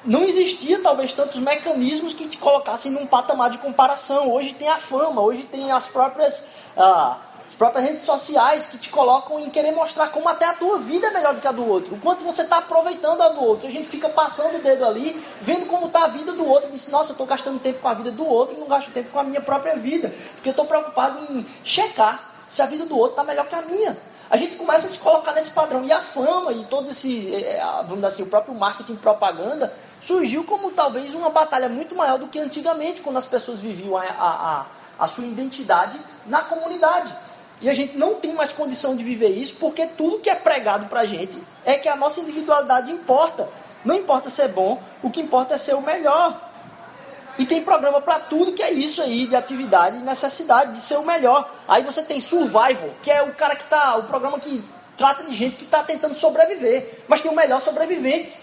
não 0.05 0.23
existia 0.23 0.81
talvez 0.81 1.13
tantos 1.13 1.39
mecanismos 1.41 2.15
que 2.15 2.29
te 2.29 2.39
colocassem 2.39 2.93
num 2.93 3.07
patamar 3.07 3.51
de 3.51 3.59
comparação. 3.59 4.33
Hoje 4.33 4.55
tem 4.55 4.69
a 4.69 4.79
fama, 4.79 5.21
hoje 5.21 5.43
tem 5.43 5.73
as 5.73 5.87
próprias, 5.87 6.47
ah, 6.77 7.19
as 7.47 7.55
próprias 7.55 7.85
redes 7.85 8.03
sociais 8.03 8.67
que 8.67 8.79
te 8.79 8.91
colocam 8.91 9.41
em 9.41 9.51
querer 9.51 9.73
mostrar 9.73 10.09
como 10.09 10.29
até 10.29 10.45
a 10.45 10.55
tua 10.55 10.79
vida 10.79 11.09
é 11.09 11.11
melhor 11.11 11.35
do 11.35 11.41
que 11.41 11.49
a 11.49 11.53
do 11.53 11.67
outro. 11.67 11.95
O 11.95 12.01
quanto 12.01 12.23
você 12.23 12.43
está 12.43 12.59
aproveitando 12.59 13.21
a 13.23 13.31
do 13.31 13.43
outro. 13.43 13.67
A 13.67 13.71
gente 13.71 13.89
fica 13.89 14.09
passando 14.09 14.57
o 14.57 14.63
dedo 14.63 14.85
ali, 14.85 15.21
vendo 15.41 15.67
como 15.67 15.87
está 15.87 16.05
a 16.05 16.09
vida 16.09 16.33
do 16.33 16.47
outro. 16.47 16.69
E 16.69 16.73
diz, 16.73 16.89
nossa, 16.89 17.11
eu 17.11 17.15
estou 17.15 17.27
gastando 17.27 17.59
tempo 17.59 17.81
com 17.81 17.89
a 17.89 17.95
vida 17.95 18.13
do 18.13 18.27
outro 18.27 18.57
e 18.57 18.61
não 18.61 18.69
gasto 18.69 18.91
tempo 18.93 19.11
com 19.11 19.19
a 19.19 19.25
minha 19.25 19.41
própria 19.41 19.77
vida. 19.77 20.13
Porque 20.35 20.49
eu 20.49 20.53
estou 20.53 20.65
preocupado 20.65 21.33
em 21.33 21.45
checar 21.65 22.35
se 22.49 22.63
a 22.63 22.67
vida 22.67 22.87
do 22.87 22.97
outro 22.97 23.13
está 23.13 23.25
melhor 23.25 23.47
que 23.47 23.55
a 23.55 23.63
minha. 23.63 23.97
a 24.31 24.37
gente 24.37 24.57
começa 24.57 24.87
a 24.87 24.91
se 24.91 24.99
colocar 24.99 25.33
nesse 25.33 25.51
padrão. 25.51 25.85
E 25.85 25.93
a 25.93 26.01
fama 26.01 26.53
e 26.53 26.65
todo 26.65 26.89
esse, 26.89 27.35
é, 27.35 27.57
é, 27.57 27.63
vamos 27.79 27.97
dizer 27.97 28.07
assim, 28.07 28.23
o 28.23 28.27
próprio 28.27 28.55
marketing 28.55 28.97
propaganda 28.97 29.75
surgiu 30.01 30.45
como 30.45 30.71
talvez 30.71 31.15
uma 31.15 31.31
batalha 31.31 31.69
muito 31.69 31.95
maior 31.95 32.19
do 32.19 32.29
que 32.29 32.39
antigamente, 32.39 33.01
quando 33.01 33.17
as 33.17 33.27
pessoas 33.27 33.59
viviam 33.59 33.97
a, 33.97 34.05
a, 34.05 34.67
a 34.99 35.07
sua 35.07 35.25
identidade 35.25 35.99
na 36.27 36.43
comunidade. 36.43 37.15
E 37.61 37.69
a 37.69 37.75
gente 37.75 37.97
não 37.97 38.15
tem 38.15 38.33
mais 38.33 38.53
condição 38.53 38.97
de 38.97 39.03
viver 39.03 39.31
isso, 39.31 39.57
porque 39.57 39.87
tudo 39.87 40.21
que 40.21 40.31
é 40.31 40.35
pregado 40.35 40.87
para 40.87 41.01
a 41.01 41.05
gente 41.05 41.39
é 41.65 41.77
que 41.77 41.89
a 41.89 41.97
nossa 41.97 42.21
individualidade 42.21 42.91
importa. 42.93 43.49
Não 43.85 43.97
importa 43.97 44.31
ser 44.31 44.49
bom, 44.49 44.81
o 45.03 45.11
que 45.11 45.21
importa 45.21 45.55
é 45.55 45.59
ser 45.59 45.75
o 45.75 45.81
melhor. 45.81 46.49
E 47.39 47.47
tem 47.47 47.63
programa 47.63 48.01
para 48.01 48.19
tudo 48.19 48.53
que 48.53 48.63
é 48.63 48.71
isso 48.71 49.01
aí, 49.01 49.27
de 49.27 49.37
atividade 49.37 49.97
e 49.97 50.01
necessidade 50.01 50.73
de 50.73 50.81
ser 50.81 50.97
o 50.97 51.05
melhor. 51.05 51.49
Aí 51.69 51.83
você 51.83 52.03
tem 52.03 52.21
Survival, 52.21 52.91
que 53.01 53.11
é 53.11 53.23
o 53.23 53.33
cara 53.35 53.55
que 53.55 53.65
tá. 53.67 53.97
o 53.97 54.05
programa 54.05 54.41
que 54.41 54.63
trata 54.97 55.23
de 55.23 55.33
gente 55.33 55.55
que 55.55 55.65
está 55.65 55.85
tentando 55.85 56.17
sobreviver. 56.17 57.05
Mas 57.07 57.21
tem 57.21 57.31
o 57.31 57.35
melhor 57.35 57.61
sobrevivente. 57.61 58.37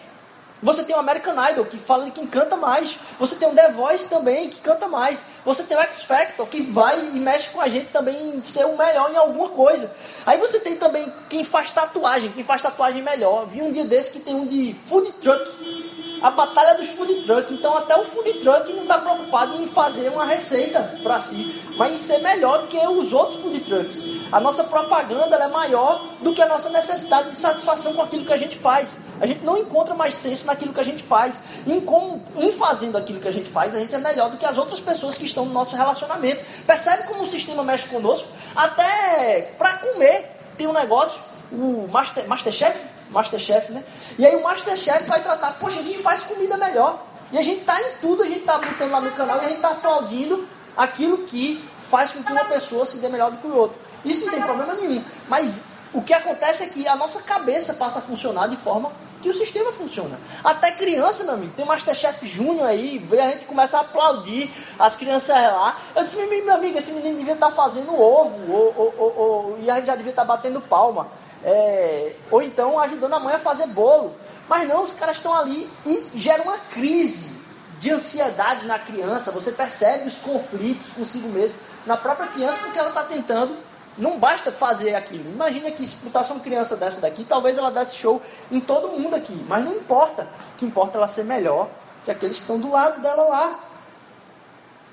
Você 0.66 0.84
tem 0.84 0.96
o 0.96 1.00
American 1.00 1.36
Idol, 1.52 1.66
que 1.66 1.78
fala 1.78 2.06
de 2.06 2.12
quem 2.12 2.26
canta 2.26 2.58
mais. 2.58 2.98
Você 3.20 3.36
tem 3.36 3.48
o 3.48 3.54
The 3.54 3.70
Voice 3.70 4.10
também, 4.10 4.50
que 4.50 4.60
canta 4.62 4.88
mais. 4.88 5.24
Você 5.46 5.62
tem 5.62 5.78
o 5.78 5.80
X 5.82 6.02
Factor, 6.02 6.48
que 6.48 6.60
vai 6.60 7.00
e 7.00 7.20
mexe 7.20 7.52
com 7.52 7.62
a 7.62 7.68
gente 7.70 7.92
também 7.92 8.36
em 8.36 8.42
ser 8.42 8.66
o 8.66 8.76
melhor 8.76 9.12
em 9.12 9.16
alguma 9.16 9.50
coisa. 9.50 9.94
Aí 10.26 10.40
você 10.40 10.60
tem 10.60 10.76
também 10.76 11.14
quem 11.30 11.44
faz 11.44 11.70
tatuagem, 11.70 12.32
quem 12.32 12.44
faz 12.44 12.64
tatuagem 12.64 13.04
melhor. 13.04 13.46
Vi 13.46 13.62
um 13.62 13.72
dia 13.72 13.86
desse 13.86 14.10
que 14.10 14.20
tem 14.20 14.34
um 14.34 14.48
de 14.48 14.76
food 14.88 15.12
truck 15.22 15.85
a 16.22 16.30
batalha 16.30 16.76
dos 16.76 16.88
food 16.90 17.14
truck. 17.22 17.54
Então 17.54 17.78
até 17.78 17.96
o 17.96 18.04
food 18.04 18.34
truck 18.34 18.72
não 18.74 18.84
está 18.84 18.98
preocupado 18.98 19.62
em 19.62 19.68
fazer 19.68 20.10
uma 20.10 20.26
receita 20.26 20.98
para 21.02 21.20
si, 21.20 21.62
mas 21.78 21.94
em 21.94 21.98
ser 21.98 22.20
melhor 22.20 22.62
do 22.62 22.68
que 22.68 22.78
os 22.78 23.14
outros 23.14 23.40
food 23.40 23.60
trucks. 23.62 24.04
A 24.32 24.40
nossa 24.40 24.64
propaganda 24.64 25.36
é 25.36 25.48
maior 25.48 26.06
do 26.22 26.34
que 26.34 26.42
a 26.42 26.48
nossa 26.48 26.70
necessidade 26.70 27.30
de 27.30 27.36
satisfação 27.36 27.94
com 27.94 28.02
aquilo 28.02 28.26
que 28.26 28.34
a 28.34 28.38
gente 28.38 28.58
faz. 28.58 28.98
A 29.20 29.26
gente 29.26 29.44
não 29.44 29.58
encontra 29.58 29.94
mais 29.94 30.16
senso 30.16 30.46
naquilo 30.46 30.74
que 30.74 30.80
a 30.80 30.84
gente 30.84 31.04
faz. 31.04 31.42
Em, 31.66 31.80
com, 31.80 32.22
em 32.36 32.52
fazendo 32.52 32.98
aquilo 32.98 33.20
que 33.20 33.28
a 33.28 33.32
gente 33.32 33.50
faz, 33.50 33.74
a 33.76 33.80
gente 33.80 33.96
é 33.96 33.98
melhor 33.98 34.30
do 34.30 34.38
que 34.38 34.46
as 34.46 34.58
outras 34.58 34.80
pessoas 34.80 35.18
que 35.18 35.26
estão 35.26 35.46
no 35.46 35.54
nosso 35.54 35.76
relacionamento. 35.76 36.44
Percebe 36.66 37.04
como 37.04 37.24
o 37.24 37.28
sistema 37.28 37.64
mexe 37.64 37.88
conosco? 37.88 38.28
Até 38.56 39.54
para 39.58 39.78
comer 39.78 40.36
tem 40.58 40.68
um 40.68 40.74
negócio, 40.74 41.20
o 41.52 41.88
Master, 41.92 42.28
Masterchef, 42.28 42.78
Masterchef, 43.16 43.72
né? 43.72 43.84
E 44.20 44.26
aí 44.26 44.36
o 44.36 44.44
Masterchef 44.44 45.06
vai 45.06 45.24
tratar, 45.24 45.54
poxa, 45.54 45.80
a 45.80 45.84
gente 45.84 46.00
faz 46.00 46.24
comida 46.24 46.58
melhor. 46.58 47.02
E 47.32 47.38
a 47.38 47.42
gente 47.42 47.62
está 47.62 47.82
em 47.82 47.94
tudo, 48.02 48.24
a 48.24 48.28
gente 48.28 48.42
está 48.42 48.58
botando 48.58 48.92
lá 48.92 49.02
no 49.02 49.12
canal 49.12 49.38
e 49.38 49.46
a 49.46 49.48
gente 49.48 49.56
está 49.56 49.70
aplaudindo 49.70 50.48
aquilo 50.78 51.20
que 51.20 51.64
faz 51.90 52.12
com 52.12 52.22
que 52.22 52.32
uma 52.32 52.46
pessoa 52.46 52.86
se 52.86 52.98
dê 52.98 53.08
melhor 53.08 53.32
do 53.32 53.38
que 53.38 53.48
o 53.48 53.56
outro. 53.56 53.80
Isso 54.04 54.26
não 54.26 54.34
tem 54.34 54.42
problema 54.42 54.74
nenhum. 54.74 55.04
Mas 55.28 55.64
o 55.94 56.02
que 56.02 56.14
acontece 56.14 56.64
é 56.64 56.68
que 56.68 56.88
a 56.88 56.96
nossa 56.96 57.22
cabeça 57.22 57.74
passa 57.74 58.00
a 58.00 58.02
funcionar 58.02 58.48
de 58.48 58.58
forma 58.58 58.92
que 59.22 59.30
o 59.30 59.34
sistema 59.34 59.72
funciona. 59.72 60.20
Até 60.44 60.72
criança, 60.72 61.24
meu 61.24 61.34
amigo, 61.34 61.54
tem 61.56 61.66
Masterchef 61.66 62.28
Júnior 62.28 62.68
aí, 62.68 63.04
a 63.12 63.32
gente 63.32 63.46
começa 63.46 63.78
a 63.78 63.82
aplaudir 63.82 64.52
as 64.78 64.96
crianças 64.98 65.36
lá. 65.36 65.78
Eu 65.96 66.04
disse, 66.04 66.18
meu 66.18 66.54
amigo, 66.54 66.78
esse 66.78 66.92
menino 66.92 67.18
devia 67.18 67.34
estar 67.34 67.48
tá 67.48 67.56
fazendo 67.56 68.00
ovo, 68.00 68.52
ou, 68.52 68.74
ou, 68.78 68.94
ou, 68.98 69.18
ou, 69.18 69.58
e 69.62 69.72
a 69.72 69.76
gente 69.78 69.88
já 69.88 69.96
devia 69.96 70.12
estar 70.12 70.26
tá 70.26 70.28
batendo 70.28 70.62
palma 70.62 71.08
é, 71.46 72.14
ou 72.32 72.42
então 72.42 72.80
ajudando 72.80 73.14
a 73.14 73.20
mãe 73.20 73.36
a 73.36 73.40
fazer 73.40 73.68
bolo. 73.68 74.16
Mas 74.50 74.68
não, 74.68 74.84
os 74.84 74.94
caras 74.94 75.18
estão 75.18 75.34
ali 75.34 75.70
e 75.86 76.10
gera 76.16 76.42
uma 76.42 76.58
crise 76.58 77.46
de 77.80 77.92
ansiedade 77.92 78.66
na 78.66 78.80
criança. 78.80 79.32
Você 79.32 79.52
percebe 79.52 80.08
os 80.08 80.18
conflitos 80.18 80.92
consigo 80.92 81.30
mesmo 81.30 81.56
na 81.86 81.96
própria 81.96 82.28
criança 82.28 82.58
porque 82.60 82.80
ela 82.80 82.90
está 82.90 83.04
tentando. 83.04 83.56
Não 83.96 84.18
basta 84.18 84.52
fazer 84.52 84.96
aquilo. 84.96 85.30
Imagina 85.30 85.72
que 85.72 85.86
se 85.86 85.96
botasse 85.98 86.32
uma 86.32 86.42
criança 86.42 86.76
dessa 86.76 87.00
daqui, 87.00 87.24
talvez 87.24 87.58
ela 87.58 87.72
desse 87.72 87.96
show 87.96 88.22
em 88.52 88.60
todo 88.60 88.90
mundo 88.90 89.16
aqui. 89.16 89.34
Mas 89.48 89.64
não 89.64 89.74
importa. 89.74 90.24
O 90.54 90.58
que 90.58 90.66
importa 90.66 90.98
é 90.98 90.98
ela 90.98 91.08
ser 91.08 91.24
melhor 91.24 91.70
que 92.04 92.12
aqueles 92.12 92.38
que 92.38 92.42
estão 92.42 92.60
do 92.60 92.72
lado 92.72 93.02
dela 93.02 93.24
lá. 93.24 93.60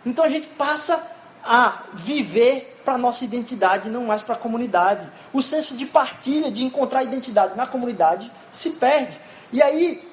Então 0.05 0.25
a 0.25 0.29
gente 0.29 0.49
passa 0.49 1.03
a 1.45 1.83
viver 1.95 2.81
para 2.85 2.95
a 2.95 2.99
nossa 2.99 3.25
identidade, 3.25 3.89
não 3.89 4.05
mais 4.05 4.23
para 4.23 4.35
a 4.35 4.39
comunidade. 4.39 5.07
O 5.33 5.43
senso 5.43 5.77
de 5.77 5.87
partilha, 5.87 6.51
de 6.51 6.63
encontrar 6.63 7.03
identidade 7.03 7.57
na 7.57 7.67
comunidade, 7.67 8.31
se 8.51 8.71
perde. 8.71 9.19
E 9.53 9.63
aí, 9.63 10.09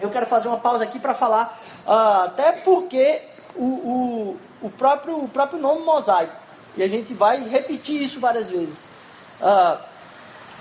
eu 0.00 0.10
quero 0.10 0.26
fazer 0.26 0.48
uma 0.48 0.58
pausa 0.58 0.84
aqui 0.84 0.98
para 0.98 1.14
falar, 1.14 1.60
uh, 1.86 2.24
até 2.24 2.52
porque 2.52 3.22
o, 3.54 3.64
o, 3.64 4.40
o, 4.62 4.70
próprio, 4.70 5.24
o 5.24 5.28
próprio 5.28 5.60
nome 5.60 5.82
mosaico, 5.82 6.34
e 6.76 6.82
a 6.82 6.88
gente 6.88 7.12
vai 7.12 7.42
repetir 7.42 8.00
isso 8.00 8.20
várias 8.20 8.48
vezes. 8.48 8.86
Uh, 9.40 9.78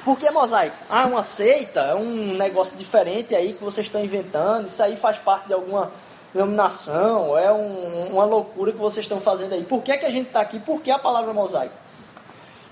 por 0.03 0.17
que 0.17 0.29
mosaico? 0.31 0.75
Ah, 0.89 1.05
uma 1.05 1.23
seita, 1.23 1.81
é 1.81 1.95
um 1.95 2.33
negócio 2.35 2.77
diferente 2.77 3.35
aí 3.35 3.53
que 3.53 3.63
vocês 3.63 3.87
estão 3.87 4.03
inventando, 4.03 4.67
isso 4.67 4.81
aí 4.81 4.95
faz 4.95 5.17
parte 5.17 5.47
de 5.47 5.53
alguma 5.53 5.91
denominação, 6.33 7.37
é 7.37 7.51
um, 7.51 8.13
uma 8.13 8.25
loucura 8.25 8.71
que 8.71 8.77
vocês 8.77 9.05
estão 9.05 9.19
fazendo 9.19 9.53
aí. 9.53 9.63
Por 9.63 9.81
que, 9.81 9.97
que 9.97 10.05
a 10.05 10.09
gente 10.09 10.27
está 10.27 10.41
aqui? 10.41 10.59
Por 10.59 10.81
que 10.81 10.91
a 10.91 10.99
palavra 10.99 11.33
mosaico? 11.33 11.73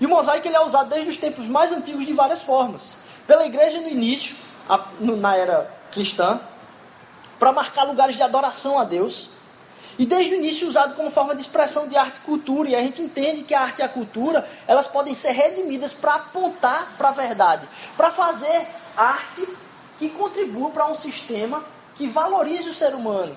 E 0.00 0.06
o 0.06 0.08
mosaico 0.08 0.46
ele 0.46 0.56
é 0.56 0.64
usado 0.64 0.90
desde 0.90 1.10
os 1.10 1.16
tempos 1.16 1.46
mais 1.46 1.72
antigos 1.72 2.06
de 2.06 2.12
várias 2.12 2.42
formas. 2.42 2.96
Pela 3.26 3.44
igreja 3.46 3.80
no 3.80 3.88
início, 3.88 4.36
a, 4.68 4.84
na 5.00 5.36
era 5.36 5.70
cristã, 5.90 6.40
para 7.38 7.52
marcar 7.52 7.84
lugares 7.84 8.16
de 8.16 8.22
adoração 8.22 8.78
a 8.78 8.84
Deus. 8.84 9.28
E 9.98 10.06
desde 10.06 10.34
o 10.34 10.36
início 10.36 10.68
usado 10.68 10.94
como 10.94 11.10
forma 11.10 11.34
de 11.34 11.40
expressão 11.40 11.88
de 11.88 11.96
arte 11.96 12.18
e 12.18 12.20
cultura. 12.20 12.68
E 12.68 12.76
a 12.76 12.80
gente 12.80 13.02
entende 13.02 13.42
que 13.42 13.54
a 13.54 13.62
arte 13.62 13.80
e 13.80 13.82
a 13.82 13.88
cultura 13.88 14.48
elas 14.68 14.86
podem 14.86 15.14
ser 15.14 15.32
redimidas 15.32 15.92
para 15.92 16.14
apontar 16.14 16.94
para 16.96 17.08
a 17.08 17.12
verdade, 17.12 17.68
para 17.96 18.10
fazer 18.12 18.68
arte 18.96 19.48
que 19.98 20.08
contribua 20.10 20.70
para 20.70 20.86
um 20.86 20.94
sistema 20.94 21.64
que 21.96 22.06
valorize 22.06 22.70
o 22.70 22.74
ser 22.74 22.94
humano, 22.94 23.36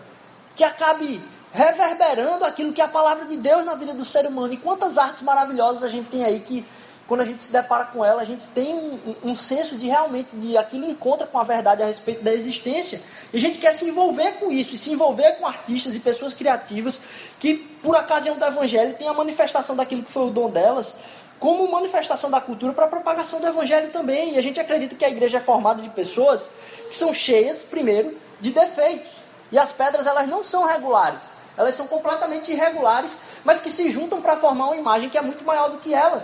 que 0.56 0.64
acabe 0.64 1.22
reverberando 1.54 2.46
aquilo 2.46 2.72
que 2.72 2.82
é 2.82 2.86
a 2.86 2.88
palavra 2.88 3.26
de 3.26 3.36
Deus 3.38 3.66
na 3.66 3.76
vida 3.76 3.94
do 3.94 4.06
ser 4.06 4.26
humano. 4.26 4.54
E 4.54 4.58
quantas 4.58 4.98
artes 4.98 5.22
maravilhosas 5.22 5.84
a 5.84 5.90
gente 5.90 6.10
tem 6.10 6.24
aí 6.24 6.40
que, 6.40 6.66
quando 7.08 7.22
a 7.22 7.26
gente 7.26 7.44
se 7.44 7.52
depara 7.52 7.86
com 7.86 8.06
ela, 8.06 8.22
a 8.22 8.26
gente 8.26 8.48
tem 8.48 8.74
um, 8.74 9.16
um, 9.24 9.36
senso 9.36 9.76
de 9.76 9.88
realmente, 9.88 10.30
de 10.34 10.58
aquilo 10.58 10.90
encontra 10.90 11.28
com 11.28 11.38
a 11.38 11.44
verdade 11.44 11.84
a 11.84 11.86
respeito 11.86 12.24
da 12.24 12.34
existência. 12.34 13.02
E 13.34 13.38
a 13.38 13.40
gente 13.40 13.60
quer 13.60 13.74
se 13.74 13.86
envolver 13.86 14.34
com 14.34 14.52
isso, 14.52 14.76
e 14.76 14.78
se 14.78 14.92
envolver 14.92 15.34
com 15.34 15.46
artistas 15.46 15.94
e 15.96 16.00
pessoas 16.00 16.34
criativas 16.34 17.02
que, 17.40 17.56
por 17.84 17.96
ocasião 17.96 18.38
do 18.38 18.46
Evangelho, 18.46 18.96
tem 18.96 19.10
a 19.10 19.14
manifestação 19.14 19.76
daquilo 19.76 20.04
que 20.04 20.12
foi 20.12 20.28
o 20.28 20.30
dom 20.30 20.50
delas, 20.50 20.96
como 21.38 21.70
manifestação 21.70 22.30
da 22.30 22.40
cultura 22.40 22.72
para 22.72 22.86
a 22.86 22.88
propagação 22.90 23.42
do 23.42 23.48
Evangelho 23.48 23.90
também. 23.92 24.36
E 24.36 24.38
a 24.38 24.42
gente 24.42 24.60
acredita 24.60 24.96
que 24.96 25.04
a 25.04 25.10
igreja 25.10 25.40
é 25.40 25.42
formada 25.42 25.82
de 25.82 25.90
pessoas 25.90 26.50
que 26.88 26.96
são 26.96 27.14
cheias, 27.14 27.62
primeiro, 27.62 28.18
de 28.40 28.52
defeitos. 28.52 29.31
E 29.52 29.60
as 29.60 29.72
pedras 29.72 30.08
elas 30.08 30.28
não 30.28 30.44
são 30.44 30.66
regulares. 30.66 31.22
Elas 31.58 31.76
são 31.76 31.88
completamente 31.88 32.52
irregulares, 32.52 33.20
mas 33.44 33.60
que 33.60 33.70
se 33.70 33.92
juntam 33.92 34.22
para 34.22 34.38
formar 34.38 34.68
uma 34.68 34.78
imagem 34.78 35.10
que 35.10 35.18
é 35.18 35.22
muito 35.22 35.44
maior 35.44 35.70
do 35.70 35.78
que 35.78 35.94
elas. 35.94 36.24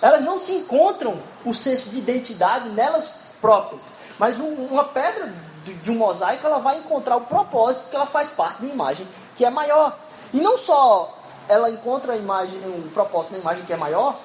Elas 0.00 0.22
não 0.22 0.38
se 0.38 0.52
encontram 0.52 1.18
o 1.44 1.52
senso 1.52 1.90
de 1.90 1.98
identidade 1.98 2.68
nelas 2.70 3.12
próprias. 3.40 3.92
Mas 4.18 4.40
um, 4.40 4.48
uma 4.66 4.84
pedra 4.84 5.32
de, 5.64 5.90
um 5.90 5.96
mosaico 5.96 6.46
ela 6.46 6.58
vai 6.58 6.78
encontrar 6.78 7.16
o 7.16 7.22
propósito 7.22 7.88
que 7.88 7.96
ela 7.96 8.06
faz 8.06 8.30
parte 8.30 8.60
de 8.60 8.66
uma 8.66 8.74
imagem 8.74 9.08
que 9.36 9.44
é 9.44 9.50
maior. 9.50 9.96
E 10.32 10.40
não 10.40 10.58
só 10.58 11.18
ela 11.48 11.70
encontra 11.70 12.14
a 12.14 12.16
imagem, 12.16 12.58
um 12.66 12.88
propósito 12.90 13.32
na 13.32 13.38
imagem 13.38 13.64
que 13.64 13.72
é 13.72 13.76
maior, 13.76 14.18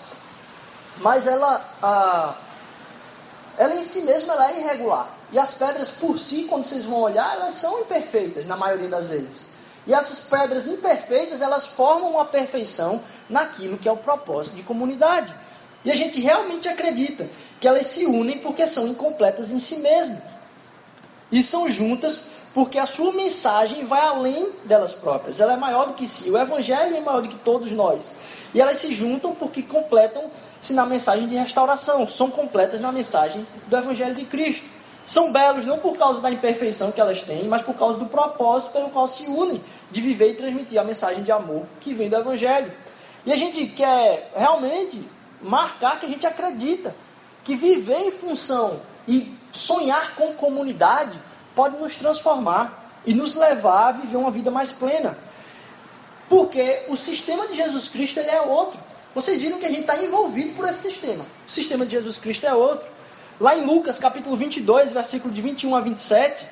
mas 0.98 1.28
ela, 1.28 1.64
ah, 1.82 2.36
ela 3.58 3.76
em 3.76 3.84
si 3.84 4.02
mesma 4.02 4.34
ela 4.34 4.52
é 4.52 4.60
irregular. 4.60 5.08
E 5.32 5.38
as 5.38 5.54
pedras 5.54 5.92
por 5.92 6.18
si, 6.18 6.46
quando 6.50 6.66
vocês 6.66 6.86
vão 6.86 7.02
olhar, 7.02 7.36
elas 7.36 7.56
são 7.56 7.82
imperfeitas 7.82 8.48
na 8.48 8.58
maioria 8.58 8.88
das 8.88 9.08
vezes. 9.08 9.52
E 9.86 9.94
essas 9.94 10.28
pedras 10.30 10.68
imperfeitas, 10.68 11.42
elas 11.42 11.66
formam 11.66 12.12
uma 12.12 12.26
perfeição 12.26 13.02
naquilo 13.30 13.78
que 13.78 13.88
é 13.88 13.92
o 13.92 13.98
propósito 13.98 14.56
de 14.56 14.64
comunidade. 14.64 15.34
E 15.86 15.92
a 15.92 15.96
gente 15.96 16.20
realmente 16.20 16.68
acredita 16.68 17.30
que 17.60 17.68
elas 17.68 17.88
se 17.88 18.06
unem 18.06 18.40
porque 18.40 18.68
são 18.68 18.88
incompletas 18.88 19.52
em 19.52 19.60
si 19.60 19.78
mesmas. 19.78 20.20
E 21.32 21.42
são 21.44 21.70
juntas 21.70 22.32
porque 22.54 22.80
a 22.80 22.86
sua 22.86 23.14
mensagem 23.14 23.86
vai 23.86 24.02
além 24.02 24.52
delas 24.66 24.94
próprias. 24.94 25.40
Ela 25.40 25.54
é 25.54 25.58
maior 25.58 25.88
do 25.88 25.94
que 25.94 26.08
si. 26.08 26.30
O 26.30 26.38
Evangelho 26.38 26.98
é 26.98 27.00
maior 27.00 27.22
do 27.22 27.30
que 27.30 27.38
todos 27.38 27.72
nós. 27.72 28.14
E 28.54 28.60
elas 28.60 28.80
se 28.80 28.94
juntam 28.94 29.36
porque 29.36 29.62
completam-se 29.62 30.74
na 30.74 30.86
mensagem 30.86 31.28
de 31.28 31.36
restauração. 31.36 32.08
São 32.08 32.32
completas 32.32 32.82
na 32.82 32.92
mensagem 32.92 33.46
do 33.68 33.78
Evangelho 33.78 34.16
de 34.16 34.26
Cristo. 34.26 34.79
São 35.10 35.32
belos 35.32 35.66
não 35.66 35.80
por 35.80 35.98
causa 35.98 36.22
da 36.22 36.30
imperfeição 36.30 36.92
que 36.92 37.02
elas 37.02 37.24
têm, 37.24 37.48
mas 37.48 37.64
por 37.64 37.74
causa 37.74 37.98
do 37.98 38.06
propósito 38.06 38.72
pelo 38.74 38.92
qual 38.92 39.08
se 39.08 39.26
unem 39.26 39.60
de 39.90 40.02
viver 40.02 40.30
e 40.30 40.36
transmitir 40.36 40.80
a 40.80 40.84
mensagem 40.84 41.24
de 41.24 41.32
amor 41.32 41.66
que 41.82 41.96
vem 41.96 42.10
do 42.10 42.16
Evangelho. 42.16 42.72
E 43.26 43.34
a 43.34 43.36
gente 43.36 43.66
quer 43.66 44.32
realmente 44.36 45.02
marcar 45.42 46.00
que 46.00 46.06
a 46.06 46.10
gente 46.10 46.28
acredita 46.28 46.96
que 47.44 47.56
viver 47.56 47.98
em 48.02 48.12
função 48.12 48.82
e 49.08 49.36
sonhar 49.52 50.14
com 50.14 50.36
comunidade 50.36 51.20
pode 51.56 51.76
nos 51.78 51.98
transformar 51.98 52.92
e 53.04 53.12
nos 53.12 53.34
levar 53.34 53.88
a 53.88 53.92
viver 53.94 54.18
uma 54.18 54.30
vida 54.30 54.52
mais 54.52 54.72
plena. 54.72 55.18
Porque 56.30 56.84
o 56.88 56.96
sistema 56.96 57.48
de 57.48 57.56
Jesus 57.56 57.88
Cristo 57.88 58.20
ele 58.20 58.30
é 58.30 58.42
outro. 58.42 58.80
vocês 59.16 59.42
viram 59.42 59.58
que 59.58 59.66
a 59.66 59.70
gente 59.70 59.82
está 59.82 59.98
envolvido 59.98 60.54
por 60.54 60.70
esse 60.70 60.92
sistema. 60.92 61.26
O 61.48 61.52
sistema 61.52 61.84
de 61.84 61.94
Jesus 61.94 62.20
Cristo 62.20 62.46
é 62.46 62.54
outro. 62.54 62.99
Lá 63.40 63.56
em 63.56 63.66
Lucas, 63.66 63.98
capítulo 63.98 64.36
22, 64.36 64.92
versículo 64.92 65.34
de 65.34 65.42
21 65.42 65.74
a 65.74 65.80
27. 65.80 66.46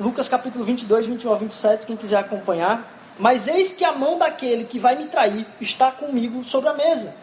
Lucas, 0.00 0.28
capítulo 0.28 0.64
22, 0.64 1.06
21 1.06 1.32
a 1.32 1.36
27, 1.36 1.86
quem 1.86 1.96
quiser 1.96 2.18
acompanhar. 2.18 2.92
Mas 3.20 3.46
eis 3.46 3.72
que 3.72 3.84
a 3.84 3.92
mão 3.92 4.18
daquele 4.18 4.64
que 4.64 4.80
vai 4.80 4.96
me 4.96 5.06
trair 5.06 5.46
está 5.60 5.92
comigo 5.92 6.44
sobre 6.44 6.68
a 6.68 6.74
mesa. 6.74 7.14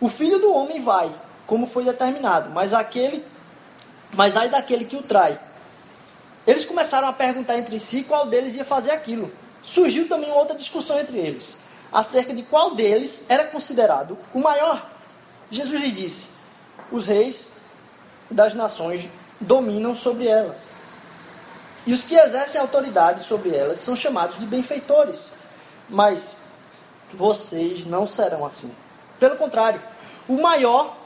O 0.00 0.08
filho 0.08 0.38
do 0.38 0.52
homem 0.52 0.80
vai, 0.80 1.10
como 1.48 1.66
foi 1.66 1.84
determinado, 1.84 2.50
mas 2.50 2.72
aquele, 2.72 3.24
mas 4.12 4.36
ai 4.36 4.48
daquele 4.48 4.84
que 4.84 4.96
o 4.96 5.02
trai. 5.02 5.40
Eles 6.46 6.64
começaram 6.64 7.08
a 7.08 7.12
perguntar 7.12 7.58
entre 7.58 7.76
si 7.80 8.04
qual 8.04 8.26
deles 8.26 8.54
ia 8.54 8.64
fazer 8.64 8.92
aquilo. 8.92 9.32
Surgiu 9.64 10.08
também 10.08 10.30
outra 10.30 10.56
discussão 10.56 11.00
entre 11.00 11.18
eles, 11.18 11.58
acerca 11.92 12.32
de 12.32 12.44
qual 12.44 12.76
deles 12.76 13.26
era 13.28 13.44
considerado 13.44 14.16
o 14.32 14.38
maior. 14.38 14.97
Jesus 15.50 15.80
lhe 15.80 15.90
disse: 15.90 16.28
Os 16.90 17.06
reis 17.06 17.50
das 18.30 18.54
nações 18.54 19.08
dominam 19.40 19.94
sobre 19.94 20.26
elas. 20.26 20.58
E 21.86 21.92
os 21.92 22.04
que 22.04 22.14
exercem 22.14 22.60
autoridade 22.60 23.22
sobre 23.22 23.54
elas 23.54 23.80
são 23.80 23.96
chamados 23.96 24.38
de 24.38 24.46
benfeitores. 24.46 25.30
Mas 25.88 26.36
vocês 27.14 27.86
não 27.86 28.06
serão 28.06 28.44
assim. 28.44 28.70
Pelo 29.18 29.36
contrário, 29.36 29.80
o 30.28 30.40
maior 30.40 30.96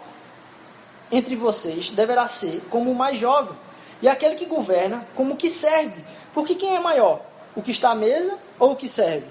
entre 1.11 1.37
vocês 1.37 1.91
deverá 1.91 2.27
ser 2.27 2.63
como 2.71 2.91
o 2.91 2.95
mais 2.95 3.19
jovem, 3.19 3.55
e 4.01 4.09
aquele 4.09 4.35
que 4.35 4.47
governa 4.47 5.07
como 5.15 5.35
o 5.35 5.37
que 5.37 5.49
serve. 5.49 6.05
Porque 6.35 6.55
quem 6.55 6.75
é 6.75 6.81
maior? 6.81 7.21
O 7.55 7.63
que 7.63 7.71
está 7.71 7.91
à 7.91 7.95
mesa 7.95 8.37
ou 8.59 8.73
o 8.73 8.77
que 8.77 8.89
serve? 8.89 9.27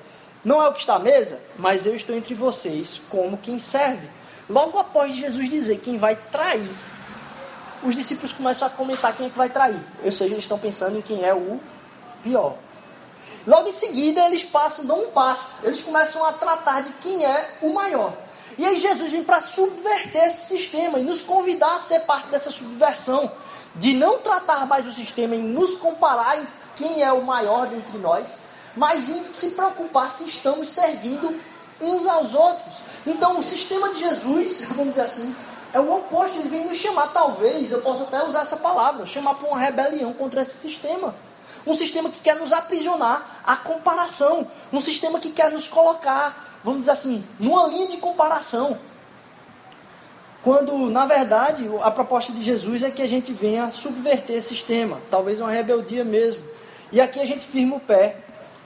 Não 0.45 0.61
é 0.61 0.69
o 0.69 0.73
que 0.73 0.79
está 0.79 0.95
à 0.95 0.99
mesa, 0.99 1.39
mas 1.57 1.85
eu 1.85 1.95
estou 1.95 2.15
entre 2.15 2.33
vocês 2.33 3.01
como 3.09 3.37
quem 3.37 3.59
serve. 3.59 4.07
Logo 4.51 4.77
após 4.77 5.15
Jesus 5.15 5.49
dizer 5.49 5.79
quem 5.79 5.97
vai 5.97 6.13
trair, 6.13 6.69
os 7.81 7.95
discípulos 7.95 8.33
começam 8.33 8.67
a 8.67 8.71
comentar 8.71 9.15
quem 9.15 9.27
é 9.27 9.29
que 9.29 9.37
vai 9.37 9.49
trair. 9.49 9.79
Ou 10.03 10.11
seja, 10.11 10.33
eles 10.33 10.43
estão 10.43 10.59
pensando 10.59 10.97
em 10.97 11.01
quem 11.01 11.23
é 11.23 11.33
o 11.33 11.57
pior. 12.21 12.57
Logo 13.47 13.69
em 13.69 13.71
seguida, 13.71 14.25
eles 14.25 14.43
passam, 14.43 14.85
dão 14.85 15.03
um 15.03 15.11
passo. 15.11 15.47
Eles 15.63 15.81
começam 15.81 16.25
a 16.25 16.33
tratar 16.33 16.81
de 16.81 16.91
quem 16.95 17.25
é 17.25 17.59
o 17.61 17.73
maior. 17.73 18.13
E 18.57 18.65
aí 18.65 18.77
Jesus 18.77 19.09
vem 19.09 19.23
para 19.23 19.39
subverter 19.39 20.25
esse 20.25 20.57
sistema 20.57 20.99
e 20.99 21.03
nos 21.03 21.21
convidar 21.21 21.75
a 21.75 21.79
ser 21.79 22.01
parte 22.01 22.27
dessa 22.27 22.51
subversão. 22.51 23.31
De 23.75 23.93
não 23.93 24.17
tratar 24.19 24.65
mais 24.67 24.85
o 24.85 24.91
sistema 24.91 25.33
em 25.33 25.41
nos 25.41 25.77
comparar 25.77 26.41
em 26.41 26.47
quem 26.75 27.01
é 27.01 27.13
o 27.13 27.23
maior 27.23 27.67
dentre 27.67 27.97
nós, 27.97 28.39
mas 28.75 29.09
em 29.09 29.33
se 29.33 29.51
preocupar 29.51 30.11
se 30.11 30.25
estamos 30.25 30.69
servindo 30.71 31.39
uns 31.81 32.07
aos 32.07 32.33
outros. 32.33 32.75
Então 33.05 33.39
o 33.39 33.43
sistema 33.43 33.89
de 33.89 33.99
Jesus, 33.99 34.65
vamos 34.75 34.89
dizer 34.89 35.01
assim, 35.01 35.35
é 35.73 35.79
o 35.79 35.95
oposto, 35.95 36.37
ele 36.37 36.49
vem 36.49 36.65
nos 36.65 36.77
chamar, 36.77 37.07
talvez, 37.07 37.71
eu 37.71 37.81
possa 37.81 38.03
até 38.03 38.25
usar 38.25 38.41
essa 38.41 38.57
palavra, 38.57 39.05
chamar 39.05 39.35
para 39.35 39.47
uma 39.47 39.57
rebelião 39.57 40.13
contra 40.13 40.41
esse 40.41 40.57
sistema. 40.57 41.15
Um 41.65 41.73
sistema 41.75 42.09
que 42.09 42.19
quer 42.19 42.35
nos 42.35 42.51
aprisionar 42.51 43.41
à 43.43 43.55
comparação. 43.55 44.47
Um 44.73 44.81
sistema 44.81 45.19
que 45.19 45.31
quer 45.31 45.51
nos 45.51 45.67
colocar, 45.67 46.59
vamos 46.63 46.81
dizer 46.81 46.91
assim, 46.91 47.23
numa 47.39 47.67
linha 47.67 47.87
de 47.87 47.97
comparação. 47.97 48.77
Quando, 50.43 50.89
na 50.89 51.05
verdade, 51.05 51.69
a 51.83 51.91
proposta 51.91 52.33
de 52.33 52.43
Jesus 52.43 52.83
é 52.83 52.89
que 52.89 53.01
a 53.01 53.07
gente 53.07 53.31
venha 53.31 53.71
subverter 53.71 54.37
esse 54.37 54.49
sistema, 54.49 54.99
talvez 55.09 55.39
uma 55.39 55.51
rebeldia 55.51 56.03
mesmo. 56.03 56.43
E 56.91 56.99
aqui 56.99 57.19
a 57.19 57.25
gente 57.25 57.45
firma 57.45 57.75
o 57.75 57.79
pé 57.79 58.17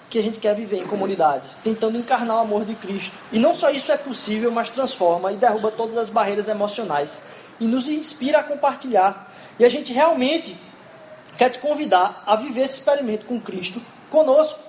que 0.09 0.19
a 0.19 0.23
gente 0.23 0.39
quer 0.39 0.55
viver 0.55 0.77
em 0.77 0.87
comunidade, 0.87 1.43
tentando 1.63 1.97
encarnar 1.97 2.37
o 2.37 2.41
amor 2.41 2.65
de 2.65 2.75
Cristo. 2.75 3.15
E 3.31 3.39
não 3.39 3.53
só 3.53 3.69
isso 3.69 3.91
é 3.91 3.97
possível, 3.97 4.51
mas 4.51 4.69
transforma 4.69 5.31
e 5.31 5.37
derruba 5.37 5.71
todas 5.71 5.97
as 5.97 6.09
barreiras 6.09 6.47
emocionais 6.47 7.21
e 7.59 7.65
nos 7.65 7.87
inspira 7.89 8.39
a 8.39 8.43
compartilhar. 8.43 9.31
E 9.57 9.65
a 9.65 9.69
gente 9.69 9.91
realmente 9.93 10.55
quer 11.37 11.49
te 11.49 11.59
convidar 11.59 12.23
a 12.25 12.35
viver 12.35 12.61
esse 12.61 12.79
experimento 12.79 13.25
com 13.25 13.39
Cristo 13.39 13.81
conosco. 14.09 14.59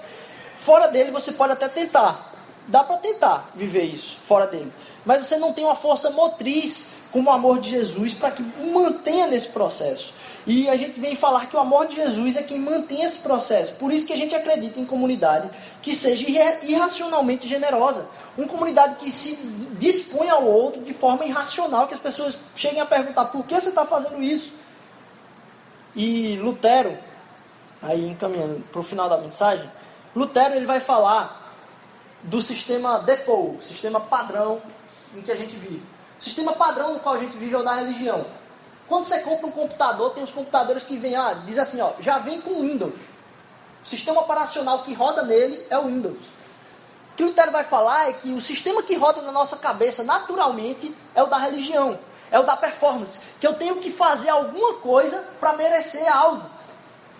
Fora 0.61 0.89
dele 0.89 1.11
você 1.11 1.33
pode 1.33 1.53
até 1.53 1.69
tentar. 1.69 2.35
Dá 2.67 2.83
para 2.83 2.97
tentar 2.97 3.51
viver 3.55 3.85
isso 3.85 4.17
fora 4.27 4.47
dele. 4.47 4.73
Mas 5.05 5.27
você 5.27 5.37
não 5.37 5.53
tem 5.53 5.65
uma 5.65 5.77
força 5.77 6.11
motriz 6.11 6.89
como 7.13 7.31
o 7.31 7.33
amor 7.33 7.61
de 7.61 7.71
Jesus 7.71 8.15
para 8.15 8.33
que 8.33 8.43
mantenha 8.43 9.29
nesse 9.29 9.49
processo. 9.49 10.13
E 10.47 10.69
a 10.71 10.77
gente 10.77 11.01
vem 11.01 11.17
falar 11.17 11.47
que 11.47 11.57
o 11.57 11.59
amor 11.59 11.89
de 11.89 11.97
Jesus 11.97 12.37
é 12.37 12.43
quem 12.43 12.61
mantém 12.61 13.03
esse 13.03 13.19
processo. 13.19 13.75
Por 13.75 13.93
isso 13.93 14.07
que 14.07 14.13
a 14.13 14.17
gente 14.17 14.33
acredita 14.33 14.79
em 14.79 14.85
comunidade 14.85 15.51
que 15.83 15.93
seja 15.93 16.25
irracionalmente 16.63 17.49
generosa. 17.49 18.07
Uma 18.39 18.47
comunidade 18.47 18.95
que 18.97 19.11
se 19.11 19.35
dispõe 19.77 20.29
ao 20.29 20.45
outro 20.45 20.83
de 20.83 20.95
forma 20.95 21.25
irracional, 21.25 21.89
que 21.89 21.95
as 21.95 22.01
pessoas 22.01 22.39
cheguem 22.55 22.81
a 22.81 22.87
perguntar 22.87 23.25
por 23.27 23.45
que 23.45 23.61
você 23.61 23.71
está 23.71 23.85
fazendo 23.85 24.23
isso. 24.23 24.53
E 25.97 26.37
Lutero, 26.37 26.97
aí 27.83 28.09
encaminhando 28.09 28.63
para 28.71 28.81
o 28.81 28.85
final 28.85 29.09
da 29.09 29.19
mensagem, 29.19 29.69
Lutero 30.15 30.55
ele 30.55 30.67
vai 30.67 30.79
falar 30.79 31.55
do 32.23 32.41
sistema 32.41 33.01
default, 33.01 33.65
sistema 33.65 33.99
padrão 33.99 34.63
em 35.17 35.23
que 35.23 35.33
a 35.33 35.37
gente 35.37 35.57
vive. 35.57 35.83
O 36.21 36.25
sistema 36.25 36.53
padrão 36.53 36.95
no 36.95 37.01
qual 37.01 37.17
a 37.17 37.19
gente 37.19 37.37
vive 37.37 37.55
é 37.55 37.59
o 37.59 37.65
da 37.65 37.75
religião. 37.75 38.25
Quando 38.89 39.05
você 39.05 39.21
compra 39.21 39.47
um 39.47 39.51
computador, 39.51 40.11
tem 40.13 40.23
os 40.23 40.31
computadores 40.31 40.85
que 40.85 40.97
vêm, 40.97 41.17
ah, 41.17 41.35
diz 41.45 41.59
assim, 41.59 41.81
ó, 41.81 41.93
já 42.01 42.19
vem 42.19 42.41
com 42.41 42.61
Windows. 42.61 42.95
O 43.85 43.89
sistema 43.89 44.21
operacional 44.21 44.81
que 44.81 44.95
roda 44.95 45.23
nele 45.23 45.65
é 45.69 45.79
o 45.79 45.87
Windows. 45.87 46.19
O 47.13 47.17
que 47.17 47.25
o 47.25 47.27
Lutero 47.29 47.51
vai 47.51 47.65
falar 47.65 48.11
é 48.11 48.13
que 48.13 48.33
o 48.33 48.41
sistema 48.41 48.83
que 48.83 48.95
roda 48.95 49.23
na 49.23 49.33
nossa 49.33 49.57
cabeça 49.57 50.05
naturalmente 50.05 50.95
é 51.15 51.23
o 51.23 51.27
da 51.27 51.39
religião, 51.39 51.99
é 52.31 52.39
o 52.39 52.43
da 52.43 52.57
performance. 52.57 53.21
Que 53.41 53.47
eu 53.47 53.55
tenho 53.55 53.77
que 53.77 53.91
fazer 53.91 54.29
alguma 54.29 54.75
coisa 54.75 55.25
para 55.41 55.55
merecer 55.55 56.07
algo. 56.15 56.49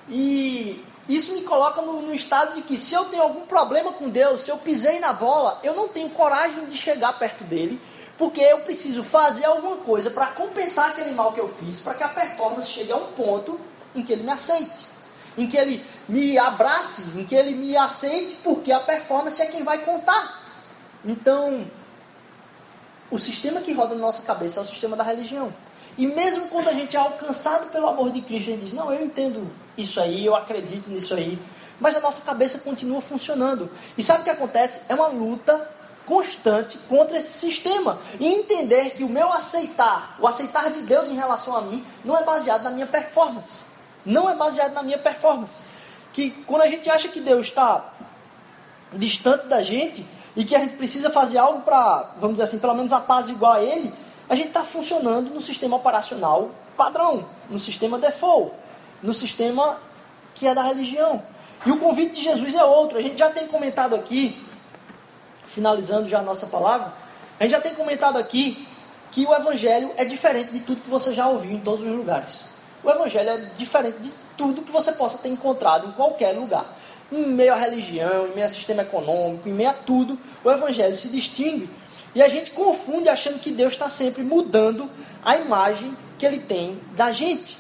E 0.09 0.85
isso 1.09 1.33
me 1.33 1.43
coloca 1.43 1.83
no, 1.83 2.03
no, 2.03 2.15
estado 2.15 2.55
de 2.55 2.63
que 2.63 2.77
se 2.77 2.95
eu 2.95 3.07
tenho 3.07 3.23
algum 3.23 3.47
problema 3.47 3.93
com 3.93 4.09
Deus, 4.09 4.43
se 4.43 4.51
eu 4.51 4.59
pisei 4.59 5.01
na 5.01 5.13
bola, 5.13 5.59
eu 5.63 5.75
não 5.75 5.89
tenho 5.89 6.11
coragem 6.11 6.67
de 6.67 6.77
chegar 6.77 7.19
perto 7.19 7.43
dele 7.45 7.81
porque 8.19 8.41
eu 8.41 8.61
preciso 8.61 9.03
fazer 9.03 9.45
alguma 9.45 9.77
coisa 9.79 10.11
para 10.11 10.27
compensar 10.29 10.91
aquele 10.91 11.11
mal 11.11 11.33
que 11.33 11.41
eu 11.41 11.49
fiz, 11.49 11.81
para 11.81 11.95
que 11.95 12.03
a 12.03 12.09
performance 12.09 12.69
chegue 12.69 12.93
a 12.93 12.97
um 12.97 13.13
ponto 13.13 13.61
em 13.95 14.03
que 14.03 14.13
ele 14.13 14.23
me 14.23 14.31
aceite, 14.31 14.87
em 15.37 15.47
que 15.47 15.57
ele 15.57 15.85
me 16.09 16.39
abrace, 16.39 17.19
em 17.19 17.25
que 17.25 17.35
ele 17.35 17.55
me 17.55 17.77
aceite, 17.77 18.37
porque 18.43 18.73
a 18.73 18.81
performance 18.81 19.41
é 19.41 19.47
quem 19.47 19.63
vai 19.63 19.85
contar. 19.85 20.43
Então, 21.05 21.67
o 23.11 23.19
sistema 23.19 23.61
que 23.61 23.73
roda 23.73 23.95
na 23.95 24.01
nossa 24.01 24.23
cabeça 24.23 24.61
é 24.61 24.63
o 24.63 24.67
sistema 24.67 24.97
da 24.97 25.05
religião. 25.05 25.53
E 25.99 26.07
mesmo 26.07 26.49
quando 26.49 26.69
a 26.69 26.73
gente 26.73 26.97
é 26.97 27.01
alcançado 27.01 27.71
pelo 27.71 27.87
amor 27.87 28.11
de 28.11 28.21
Cristo, 28.21 28.51
a 28.51 28.53
gente 28.53 28.65
diz: 28.65 28.73
Não, 28.73 28.93
eu 28.93 29.05
entendo 29.05 29.51
isso 29.79 30.01
aí, 30.01 30.27
eu 30.27 30.35
acredito 30.35 30.91
nisso 30.91 31.15
aí. 31.15 31.39
Mas 31.81 31.97
a 31.97 32.01
nossa 32.01 32.23
cabeça 32.23 32.59
continua 32.59 33.01
funcionando. 33.01 33.71
E 33.97 34.03
sabe 34.03 34.21
o 34.21 34.25
que 34.25 34.31
acontece? 34.31 34.81
É 34.89 34.95
uma 34.95 35.09
luta 35.09 35.69
constante 36.07 36.79
contra 36.89 37.19
esse 37.19 37.39
sistema 37.39 37.99
e 38.19 38.27
entender 38.27 38.91
que 38.91 39.05
o 39.05 39.09
meu 39.09 39.33
aceitar, 39.33 40.17
o 40.19 40.27
aceitar 40.27 40.71
de 40.71 40.83
Deus 40.83 41.09
em 41.09 41.15
relação 41.15 41.57
a 41.57 41.61
mim, 41.61 41.85
não 42.05 42.17
é 42.17 42.25
baseado 42.25 42.63
na 42.63 42.71
minha 42.71 42.87
performance. 42.87 43.61
Não 44.05 44.31
é 44.31 44.35
baseado 44.35 44.73
na 44.73 44.83
minha 44.83 44.99
performance. 44.99 45.63
Que 46.13 46.31
quando 46.47 46.63
a 46.63 46.69
gente 46.69 46.89
acha 46.89 47.09
que 47.09 47.21
Deus 47.21 47.49
está 47.49 47.85
distante 48.93 49.47
da 49.47 49.63
gente 49.63 50.07
e 50.37 50.45
que 50.45 50.55
a 50.55 50.61
gente 50.61 50.77
precisa 50.77 51.11
fazer 51.11 51.39
algo 51.39 51.63
para, 51.63 52.13
vamos 52.19 52.37
dizer 52.37 52.45
assim, 52.45 52.59
pelo 52.59 52.75
menos 52.75 52.93
a 52.93 53.01
paz 53.01 53.29
igual 53.29 53.55
a 53.55 53.63
Ele, 53.63 53.93
a 54.29 54.35
gente 54.35 54.49
está 54.49 54.65
funcionando 54.65 55.31
no 55.35 55.41
sistema 55.41 55.77
operacional 55.77 56.51
padrão, 56.77 57.27
no 57.51 57.59
sistema 57.59 57.99
default, 57.99 58.53
no 59.03 59.13
sistema 59.13 59.79
que 60.35 60.47
é 60.47 60.55
da 60.55 60.63
religião. 60.63 61.23
E 61.65 61.71
o 61.71 61.79
convite 61.79 62.17
de 62.17 62.23
Jesus 62.23 62.55
é 62.55 62.63
outro. 62.63 62.99
A 62.99 63.03
gente 63.03 63.19
já 63.19 63.31
tem 63.31 63.47
comentado 63.49 63.95
aqui 63.95 64.41
finalizando 65.57 66.07
já 66.07 66.19
a 66.19 66.23
nossa 66.23 66.47
palavra, 66.47 66.93
a 67.41 67.43
gente 67.43 67.53
já 67.53 67.61
tem 67.63 67.75
comentado 67.75 68.19
aqui 68.19 68.69
que 69.11 69.25
o 69.25 69.35
Evangelho 69.35 69.91
é 69.97 70.05
diferente 70.05 70.53
de 70.53 70.61
tudo 70.61 70.83
que 70.83 70.91
você 70.91 71.15
já 71.15 71.27
ouviu 71.27 71.53
em 71.53 71.61
todos 71.61 71.83
os 71.83 71.91
lugares. 71.91 72.45
O 72.85 72.91
Evangelho 72.91 73.31
é 73.31 73.39
diferente 73.57 73.99
de 74.01 74.13
tudo 74.37 74.61
que 74.61 74.71
você 74.71 74.93
possa 74.93 75.17
ter 75.17 75.31
encontrado 75.31 75.89
em 75.89 75.93
qualquer 75.93 76.33
lugar. 76.33 76.77
Em 77.11 77.25
meio 77.25 77.55
à 77.55 77.57
religião, 77.57 78.27
em 78.27 78.33
meio 78.33 78.43
ao 78.43 78.49
sistema 78.51 78.83
econômico, 78.83 79.49
em 79.49 79.53
meio 79.53 79.71
a 79.71 79.73
tudo, 79.73 80.19
o 80.45 80.51
Evangelho 80.51 80.95
se 80.95 81.09
distingue. 81.09 81.71
E 82.15 82.21
a 82.21 82.29
gente 82.29 82.51
confunde 82.51 83.09
achando 83.09 83.39
que 83.39 83.51
Deus 83.51 83.73
está 83.73 83.89
sempre 83.89 84.23
mudando 84.23 84.91
a 85.25 85.39
imagem 85.39 85.97
que 86.19 86.27
ele 86.27 86.39
tem 86.39 86.79
da 86.95 87.11
gente. 87.13 87.57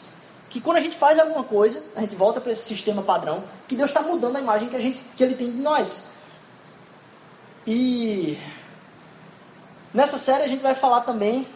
Que 0.50 0.60
quando 0.60 0.76
a 0.76 0.80
gente 0.80 0.96
faz 0.96 1.18
alguma 1.18 1.44
coisa, 1.44 1.82
a 1.96 2.00
gente 2.00 2.14
volta 2.14 2.42
para 2.42 2.52
esse 2.52 2.64
sistema 2.64 3.02
padrão, 3.02 3.42
que 3.66 3.74
Deus 3.74 3.88
está 3.88 4.02
mudando 4.02 4.36
a 4.36 4.40
imagem 4.40 4.68
que, 4.68 4.76
a 4.76 4.80
gente, 4.80 5.00
que 5.16 5.24
ele 5.24 5.34
tem 5.34 5.50
de 5.50 5.58
nós. 5.58 6.04
E 7.66 8.38
nessa 9.92 10.18
série 10.18 10.44
a 10.44 10.46
gente 10.46 10.62
vai 10.62 10.74
falar 10.74 11.00
também, 11.00 11.46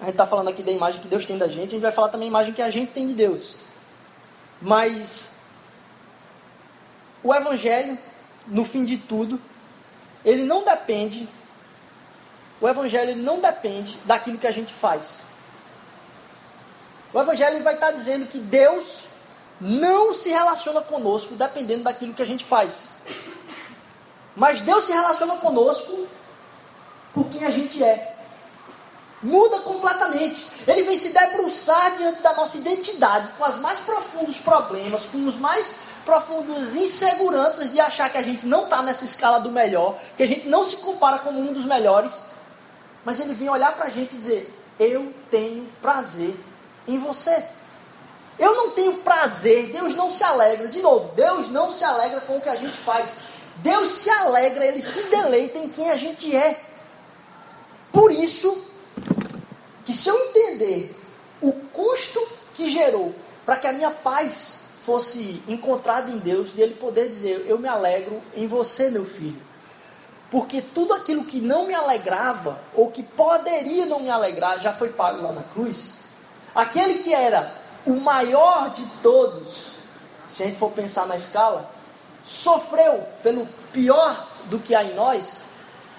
a 0.00 0.04
gente 0.04 0.12
está 0.12 0.26
falando 0.26 0.48
aqui 0.48 0.62
da 0.62 0.72
imagem 0.72 1.02
que 1.02 1.08
Deus 1.08 1.26
tem 1.26 1.36
da 1.36 1.48
gente, 1.48 1.66
a 1.66 1.70
gente 1.70 1.82
vai 1.82 1.92
falar 1.92 2.08
também 2.08 2.28
a 2.28 2.30
imagem 2.30 2.54
que 2.54 2.62
a 2.62 2.70
gente 2.70 2.92
tem 2.92 3.06
de 3.06 3.12
Deus. 3.12 3.56
Mas 4.62 5.36
o 7.22 7.34
Evangelho, 7.34 7.98
no 8.46 8.64
fim 8.64 8.84
de 8.84 8.96
tudo, 8.96 9.38
ele 10.24 10.44
não 10.44 10.64
depende, 10.64 11.28
o 12.60 12.68
Evangelho 12.68 13.14
não 13.16 13.38
depende 13.38 13.98
daquilo 14.04 14.38
que 14.38 14.46
a 14.46 14.52
gente 14.52 14.72
faz. 14.72 15.20
O 17.12 17.20
Evangelho 17.20 17.62
vai 17.62 17.74
estar 17.74 17.90
dizendo 17.90 18.26
que 18.26 18.38
Deus 18.38 19.08
não 19.60 20.14
se 20.14 20.30
relaciona 20.30 20.80
conosco 20.80 21.34
dependendo 21.34 21.84
daquilo 21.84 22.14
que 22.14 22.22
a 22.22 22.26
gente 22.26 22.44
faz. 22.44 22.94
Mas 24.38 24.60
Deus 24.60 24.84
se 24.84 24.92
relaciona 24.92 25.34
conosco 25.36 26.06
por 27.12 27.28
quem 27.28 27.44
a 27.44 27.50
gente 27.50 27.82
é. 27.82 28.14
Muda 29.20 29.58
completamente. 29.58 30.46
Ele 30.64 30.84
vem 30.84 30.96
se 30.96 31.08
debruçar 31.08 31.96
diante 31.96 32.22
da 32.22 32.34
nossa 32.34 32.56
identidade, 32.56 33.32
com 33.36 33.44
os 33.44 33.58
mais 33.58 33.80
profundos 33.80 34.38
problemas, 34.38 35.06
com 35.06 35.26
os 35.26 35.36
mais 35.36 35.74
profundas 36.04 36.76
inseguranças 36.76 37.72
de 37.72 37.80
achar 37.80 38.08
que 38.10 38.16
a 38.16 38.22
gente 38.22 38.46
não 38.46 38.64
está 38.64 38.80
nessa 38.80 39.04
escala 39.04 39.40
do 39.40 39.50
melhor, 39.50 39.98
que 40.16 40.22
a 40.22 40.26
gente 40.26 40.46
não 40.46 40.62
se 40.62 40.76
compara 40.76 41.18
como 41.18 41.40
um 41.40 41.52
dos 41.52 41.66
melhores. 41.66 42.12
Mas 43.04 43.18
ele 43.18 43.34
vem 43.34 43.48
olhar 43.48 43.74
para 43.74 43.86
a 43.86 43.90
gente 43.90 44.14
e 44.14 44.18
dizer: 44.18 44.54
Eu 44.78 45.12
tenho 45.32 45.68
prazer 45.82 46.36
em 46.86 46.96
você. 46.96 47.44
Eu 48.38 48.54
não 48.54 48.70
tenho 48.70 48.98
prazer, 48.98 49.72
Deus 49.72 49.96
não 49.96 50.12
se 50.12 50.22
alegra. 50.22 50.68
De 50.68 50.80
novo, 50.80 51.12
Deus 51.16 51.48
não 51.48 51.72
se 51.72 51.82
alegra 51.82 52.20
com 52.20 52.36
o 52.36 52.40
que 52.40 52.48
a 52.48 52.54
gente 52.54 52.76
faz. 52.76 53.16
Deus 53.58 53.90
se 53.90 54.10
alegra, 54.10 54.66
Ele 54.66 54.82
se 54.82 55.02
deleita 55.04 55.58
em 55.58 55.68
quem 55.68 55.90
a 55.90 55.96
gente 55.96 56.34
é. 56.34 56.60
Por 57.92 58.12
isso, 58.12 58.66
que 59.84 59.92
se 59.92 60.08
eu 60.08 60.18
entender 60.28 60.94
o 61.40 61.52
custo 61.52 62.20
que 62.54 62.68
gerou 62.68 63.14
para 63.44 63.56
que 63.56 63.66
a 63.66 63.72
minha 63.72 63.90
paz 63.90 64.58
fosse 64.84 65.42
encontrada 65.48 66.10
em 66.10 66.18
Deus, 66.18 66.56
e 66.56 66.62
Ele 66.62 66.74
poder 66.74 67.08
dizer: 67.08 67.44
Eu 67.48 67.58
me 67.58 67.68
alegro 67.68 68.20
em 68.34 68.46
você, 68.46 68.90
meu 68.90 69.04
filho. 69.04 69.48
Porque 70.30 70.60
tudo 70.60 70.92
aquilo 70.92 71.24
que 71.24 71.40
não 71.40 71.66
me 71.66 71.74
alegrava, 71.74 72.58
ou 72.74 72.90
que 72.90 73.02
poderia 73.02 73.86
não 73.86 74.00
me 74.00 74.10
alegrar, 74.10 74.60
já 74.60 74.72
foi 74.72 74.90
pago 74.90 75.22
lá 75.22 75.32
na 75.32 75.42
cruz. 75.42 75.94
Aquele 76.54 76.98
que 76.98 77.14
era 77.14 77.54
o 77.86 77.94
maior 77.94 78.70
de 78.70 78.84
todos, 79.02 79.68
se 80.30 80.42
a 80.42 80.46
gente 80.46 80.58
for 80.58 80.70
pensar 80.72 81.06
na 81.06 81.16
escala, 81.16 81.70
sofreu 82.28 83.06
pelo 83.22 83.48
pior 83.72 84.28
do 84.44 84.58
que 84.58 84.74
há 84.74 84.84
em 84.84 84.94
nós, 84.94 85.44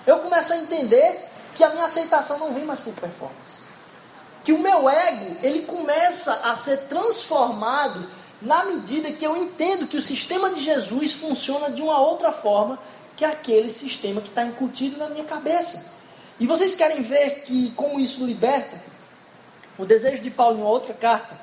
eu 0.05 0.19
começo 0.19 0.53
a 0.53 0.57
entender 0.57 1.27
que 1.55 1.63
a 1.63 1.69
minha 1.69 1.85
aceitação 1.85 2.37
não 2.37 2.53
vem 2.53 2.63
mais 2.63 2.79
por 2.79 2.93
performance. 2.93 3.59
Que 4.43 4.53
o 4.53 4.59
meu 4.59 4.89
ego, 4.89 5.37
ele 5.43 5.63
começa 5.63 6.33
a 6.43 6.55
ser 6.55 6.77
transformado 6.87 8.07
na 8.41 8.63
medida 8.63 9.11
que 9.11 9.25
eu 9.25 9.35
entendo 9.35 9.87
que 9.87 9.97
o 9.97 10.01
sistema 10.01 10.51
de 10.51 10.61
Jesus 10.61 11.13
funciona 11.13 11.69
de 11.69 11.81
uma 11.81 11.99
outra 11.99 12.31
forma 12.31 12.79
que 13.17 13.25
aquele 13.25 13.69
sistema 13.69 14.21
que 14.21 14.29
está 14.29 14.45
incutido 14.45 14.97
na 14.97 15.09
minha 15.09 15.25
cabeça. 15.25 15.85
E 16.39 16.47
vocês 16.47 16.75
querem 16.75 17.01
ver 17.01 17.41
que 17.41 17.71
como 17.71 17.99
isso 17.99 18.25
liberta? 18.25 18.81
O 19.77 19.85
desejo 19.85 20.21
de 20.21 20.31
Paulo 20.31 20.59
em 20.59 20.63
outra 20.63 20.93
carta, 20.93 21.37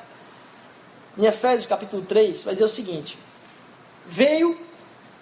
em 1.18 1.26
Efésios 1.26 1.66
capítulo 1.66 2.02
3, 2.02 2.42
vai 2.44 2.54
dizer 2.54 2.64
o 2.64 2.68
seguinte: 2.68 3.18
Veio 4.06 4.65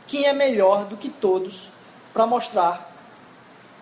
quem 0.06 0.26
é 0.26 0.32
melhor 0.32 0.84
do 0.84 0.96
que 0.96 1.08
todos 1.08 1.68
para 2.12 2.26
mostrar 2.26 2.92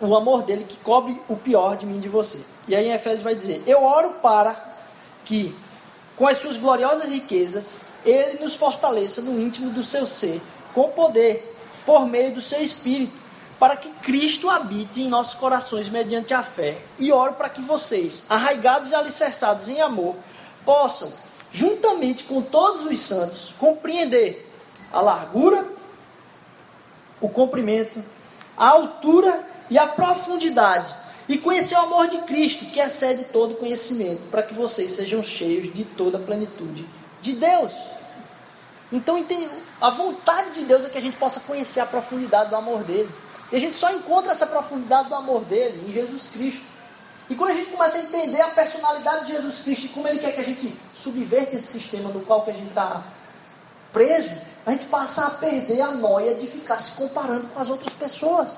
o 0.01 0.17
amor 0.17 0.43
dele 0.43 0.65
que 0.69 0.77
cobre 0.79 1.21
o 1.29 1.37
pior 1.37 1.77
de 1.77 1.87
mim 1.87 1.99
e 1.99 2.01
de 2.01 2.09
você. 2.09 2.41
E 2.67 2.75
aí 2.75 2.87
em 2.87 2.93
Efésios 2.93 3.23
vai 3.23 3.35
dizer: 3.35 3.63
Eu 3.67 3.83
oro 3.85 4.15
para 4.23 4.57
que, 5.25 5.55
com 6.17 6.27
as 6.27 6.39
suas 6.39 6.57
gloriosas 6.57 7.09
riquezas, 7.09 7.77
ele 8.05 8.43
nos 8.43 8.57
fortaleça 8.57 9.23
no 9.23 9.41
íntimo 9.41 9.71
do 9.71 9.85
seu 9.85 10.07
ser, 10.07 10.41
com 10.75 10.91
poder, 10.91 11.57
por 11.87 12.07
meio 12.07 12.35
do 12.35 12.41
seu 12.41 12.61
espírito, 12.61 13.17
para 13.59 13.77
que 13.77 13.91
Cristo 14.03 14.51
habite 14.51 15.03
em 15.03 15.09
nossos 15.09 15.35
corações 15.35 15.89
mediante 15.89 16.35
a 16.35 16.43
fé. 16.43 16.79
E 16.99 17.13
oro 17.13 17.35
para 17.35 17.49
que 17.49 17.63
vocês, 17.63 18.25
arraigados 18.29 18.91
e 18.91 18.95
alicerçados 18.95 19.69
em 19.69 19.81
amor, 19.81 20.17
possam, 20.65 21.13
juntamente 21.53 22.25
com 22.25 22.43
todos 22.43 22.85
os 22.87 22.99
santos, 22.99 23.55
compreender 23.59 24.51
a 24.93 25.01
largura, 25.01 25.65
o 27.23 27.29
comprimento, 27.29 28.03
a 28.57 28.69
altura 28.69 29.47
e 29.71 29.79
a 29.79 29.87
profundidade, 29.87 30.93
e 31.29 31.39
conhecer 31.39 31.77
o 31.77 31.81
amor 31.81 32.09
de 32.09 32.19
Cristo, 32.23 32.67
que 32.67 32.81
excede 32.81 33.25
todo 33.25 33.55
conhecimento, 33.55 34.29
para 34.31 34.43
que 34.43 34.53
vocês 34.53 34.91
sejam 34.91 35.23
cheios 35.23 35.73
de 35.73 35.85
toda 35.85 36.19
a 36.19 36.21
plenitude 36.21 36.85
de 37.23 37.33
Deus. 37.33 37.73
Então, 38.93 39.25
a 39.81 39.89
vontade 39.89 40.51
de 40.51 40.65
Deus 40.65 40.85
é 40.85 40.89
que 40.91 40.99
a 40.99 41.01
gente 41.01 41.17
possa 41.17 41.41
conhecer 41.41 41.81
a 41.81 41.87
profundidade 41.87 42.51
do 42.51 42.57
amor 42.57 42.83
dele. 42.83 43.09
E 43.51 43.57
a 43.57 43.59
gente 43.59 43.77
só 43.77 43.91
encontra 43.91 44.33
essa 44.33 44.47
profundidade 44.47 45.09
do 45.09 45.15
amor 45.15 45.43
dele 45.45 45.87
em 45.89 45.93
Jesus 45.93 46.29
Cristo. 46.29 46.65
E 47.31 47.35
quando 47.35 47.51
a 47.51 47.55
gente 47.55 47.71
começa 47.71 47.97
a 47.97 48.01
entender 48.01 48.41
a 48.41 48.49
personalidade 48.49 49.27
de 49.27 49.33
Jesus 49.33 49.61
Cristo 49.61 49.87
e 49.87 49.89
como 49.91 50.09
ele 50.09 50.19
quer 50.19 50.33
que 50.33 50.41
a 50.41 50.45
gente 50.45 50.75
subverta 50.93 51.57
esse 51.57 51.69
sistema 51.69 52.11
no 52.11 52.21
qual 52.21 52.43
que 52.43 52.51
a 52.51 52.55
gente 52.55 52.69
está 52.69 53.05
preso, 53.93 54.37
a 54.65 54.73
gente 54.73 54.85
passa 54.87 55.27
a 55.27 55.31
perder 55.31 55.81
a 55.81 55.91
noia 55.91 56.35
de 56.35 56.47
ficar 56.47 56.79
se 56.79 56.93
comparando 56.93 57.49
com 57.49 57.61
as 57.61 57.69
outras 57.69 57.93
pessoas. 57.95 58.51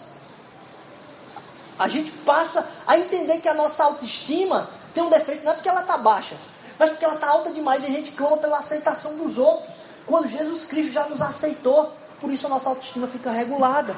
A 1.78 1.88
gente 1.88 2.12
passa 2.12 2.68
a 2.86 2.98
entender 2.98 3.40
que 3.40 3.48
a 3.48 3.54
nossa 3.54 3.84
autoestima 3.84 4.68
tem 4.92 5.02
um 5.02 5.10
defeito, 5.10 5.44
não 5.44 5.52
é 5.52 5.54
porque 5.54 5.68
ela 5.68 5.80
está 5.80 5.96
baixa, 5.96 6.36
mas 6.78 6.90
porque 6.90 7.04
ela 7.04 7.14
está 7.14 7.28
alta 7.28 7.50
demais 7.52 7.82
e 7.82 7.86
a 7.86 7.90
gente 7.90 8.12
clama 8.12 8.36
pela 8.36 8.58
aceitação 8.58 9.16
dos 9.16 9.38
outros. 9.38 9.74
Quando 10.06 10.28
Jesus 10.28 10.66
Cristo 10.66 10.92
já 10.92 11.04
nos 11.08 11.22
aceitou, 11.22 11.92
por 12.20 12.30
isso 12.30 12.46
a 12.46 12.50
nossa 12.50 12.68
autoestima 12.68 13.06
fica 13.06 13.30
regulada. 13.30 13.96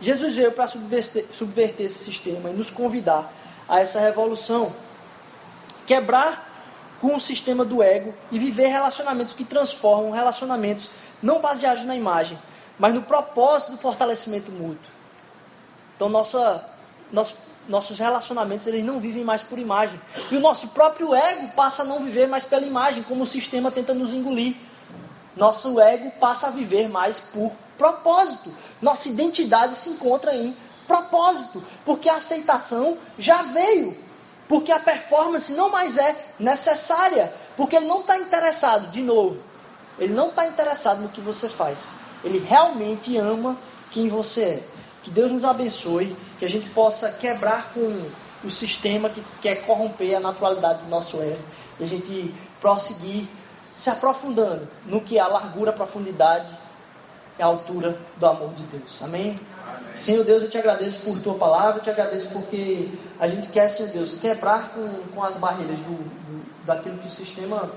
Jesus 0.00 0.34
veio 0.34 0.52
para 0.52 0.66
subverter, 0.66 1.26
subverter 1.32 1.86
esse 1.86 2.04
sistema 2.04 2.50
e 2.50 2.52
nos 2.52 2.70
convidar 2.70 3.30
a 3.68 3.80
essa 3.80 4.00
revolução. 4.00 4.72
Quebrar 5.86 6.47
com 7.00 7.14
o 7.14 7.20
sistema 7.20 7.64
do 7.64 7.82
ego 7.82 8.14
e 8.30 8.38
viver 8.38 8.68
relacionamentos 8.68 9.32
que 9.32 9.44
transformam 9.44 10.10
relacionamentos 10.10 10.90
não 11.22 11.40
baseados 11.40 11.84
na 11.84 11.96
imagem, 11.96 12.38
mas 12.78 12.94
no 12.94 13.02
propósito 13.02 13.72
do 13.72 13.78
fortalecimento 13.78 14.50
mútuo. 14.50 14.90
Então, 15.96 16.08
nossa, 16.08 16.64
nosso, 17.12 17.36
nossos 17.68 17.98
relacionamentos 17.98 18.66
eles 18.66 18.84
não 18.84 19.00
vivem 19.00 19.24
mais 19.24 19.42
por 19.42 19.58
imagem. 19.58 20.00
E 20.30 20.36
o 20.36 20.40
nosso 20.40 20.68
próprio 20.68 21.14
ego 21.14 21.48
passa 21.56 21.82
a 21.82 21.84
não 21.84 22.00
viver 22.00 22.28
mais 22.28 22.44
pela 22.44 22.64
imagem, 22.64 23.02
como 23.02 23.22
o 23.22 23.26
sistema 23.26 23.70
tenta 23.70 23.92
nos 23.92 24.12
engolir. 24.12 24.56
Nosso 25.36 25.80
ego 25.80 26.10
passa 26.18 26.48
a 26.48 26.50
viver 26.50 26.88
mais 26.88 27.20
por 27.20 27.52
propósito. 27.76 28.52
Nossa 28.80 29.08
identidade 29.08 29.76
se 29.76 29.90
encontra 29.90 30.34
em 30.34 30.56
propósito, 30.86 31.62
porque 31.84 32.08
a 32.08 32.16
aceitação 32.16 32.96
já 33.18 33.42
veio, 33.42 33.96
porque 34.48 34.72
a 34.72 34.80
performance 34.80 35.52
não 35.52 35.70
mais 35.70 35.98
é 35.98 36.16
necessária, 36.38 37.32
porque 37.56 37.76
ele 37.76 37.86
não 37.86 38.00
está 38.00 38.16
interessado, 38.16 38.90
de 38.90 39.02
novo, 39.02 39.40
ele 39.98 40.14
não 40.14 40.30
está 40.30 40.46
interessado 40.46 41.00
no 41.00 41.08
que 41.08 41.20
você 41.20 41.48
faz, 41.48 41.88
ele 42.24 42.38
realmente 42.38 43.16
ama 43.16 43.56
quem 43.90 44.08
você 44.08 44.42
é. 44.42 44.62
Que 45.02 45.10
Deus 45.10 45.30
nos 45.30 45.44
abençoe, 45.44 46.16
que 46.38 46.44
a 46.44 46.48
gente 46.48 46.68
possa 46.70 47.10
quebrar 47.10 47.72
com 47.72 48.08
o 48.44 48.50
sistema 48.50 49.08
que 49.08 49.22
quer 49.40 49.66
corromper 49.66 50.16
a 50.16 50.20
naturalidade 50.20 50.82
do 50.82 50.88
nosso 50.88 51.20
ego, 51.20 51.42
e 51.78 51.84
a 51.84 51.86
gente 51.86 52.34
prosseguir 52.60 53.26
se 53.76 53.90
aprofundando 53.90 54.68
no 54.86 55.00
que 55.00 55.18
é 55.18 55.20
a 55.20 55.28
largura, 55.28 55.70
a 55.70 55.72
profundidade 55.72 56.52
e 57.38 57.42
a 57.42 57.46
altura 57.46 57.98
do 58.16 58.26
amor 58.26 58.52
de 58.54 58.62
Deus. 58.64 59.00
Amém? 59.02 59.38
Senhor 59.98 60.24
Deus, 60.24 60.44
eu 60.44 60.48
te 60.48 60.56
agradeço 60.56 61.00
por 61.00 61.18
tua 61.18 61.34
palavra, 61.34 61.80
eu 61.80 61.82
te 61.82 61.90
agradeço 61.90 62.28
porque 62.30 62.88
a 63.18 63.26
gente 63.26 63.48
quer, 63.48 63.68
Senhor 63.68 63.90
Deus, 63.90 64.16
quebrar 64.16 64.70
com, 64.70 64.88
com 65.12 65.24
as 65.24 65.34
barreiras 65.34 65.78
do, 65.80 65.92
do, 65.92 66.64
daquilo 66.64 66.98
que 66.98 67.08
o 67.08 67.10
sistema 67.10 67.68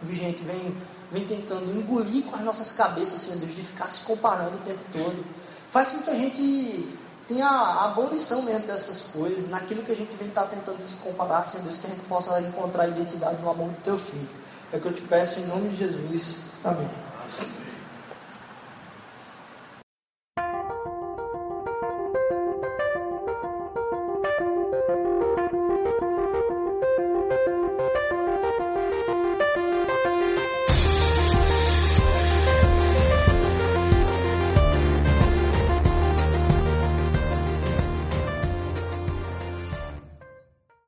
vigente 0.00 0.42
vem, 0.44 0.76
vem 1.10 1.26
tentando 1.26 1.76
engolir 1.76 2.24
com 2.24 2.36
as 2.36 2.42
nossas 2.42 2.72
cabeças, 2.72 3.22
Senhor 3.22 3.38
Deus, 3.40 3.54
de 3.54 3.62
ficar 3.62 3.88
se 3.88 4.04
comparando 4.04 4.54
o 4.54 4.64
tempo 4.64 4.78
todo. 4.92 5.24
Faz 5.72 5.90
com 5.90 6.02
que 6.02 6.10
a 6.10 6.14
gente 6.14 6.88
tenha 7.26 7.46
a 7.46 7.86
abolição 7.86 8.42
mesmo 8.42 8.66
dessas 8.68 9.02
coisas, 9.12 9.50
naquilo 9.50 9.82
que 9.82 9.90
a 9.90 9.96
gente 9.96 10.16
vem 10.16 10.28
estar 10.28 10.42
tá 10.42 10.48
tentando 10.54 10.80
se 10.80 10.94
comparar, 10.96 11.44
Senhor 11.44 11.64
Deus, 11.64 11.78
que 11.78 11.86
a 11.86 11.90
gente 11.90 12.04
possa 12.06 12.40
encontrar 12.40 12.84
a 12.84 12.88
identidade 12.88 13.42
no 13.42 13.50
amor 13.50 13.68
do 13.70 13.82
teu 13.82 13.98
filho. 13.98 14.28
É 14.72 14.76
o 14.76 14.80
que 14.80 14.86
eu 14.86 14.94
te 14.94 15.02
peço 15.02 15.40
em 15.40 15.46
nome 15.46 15.70
de 15.70 15.78
Jesus. 15.78 16.38
Amém. 16.64 16.88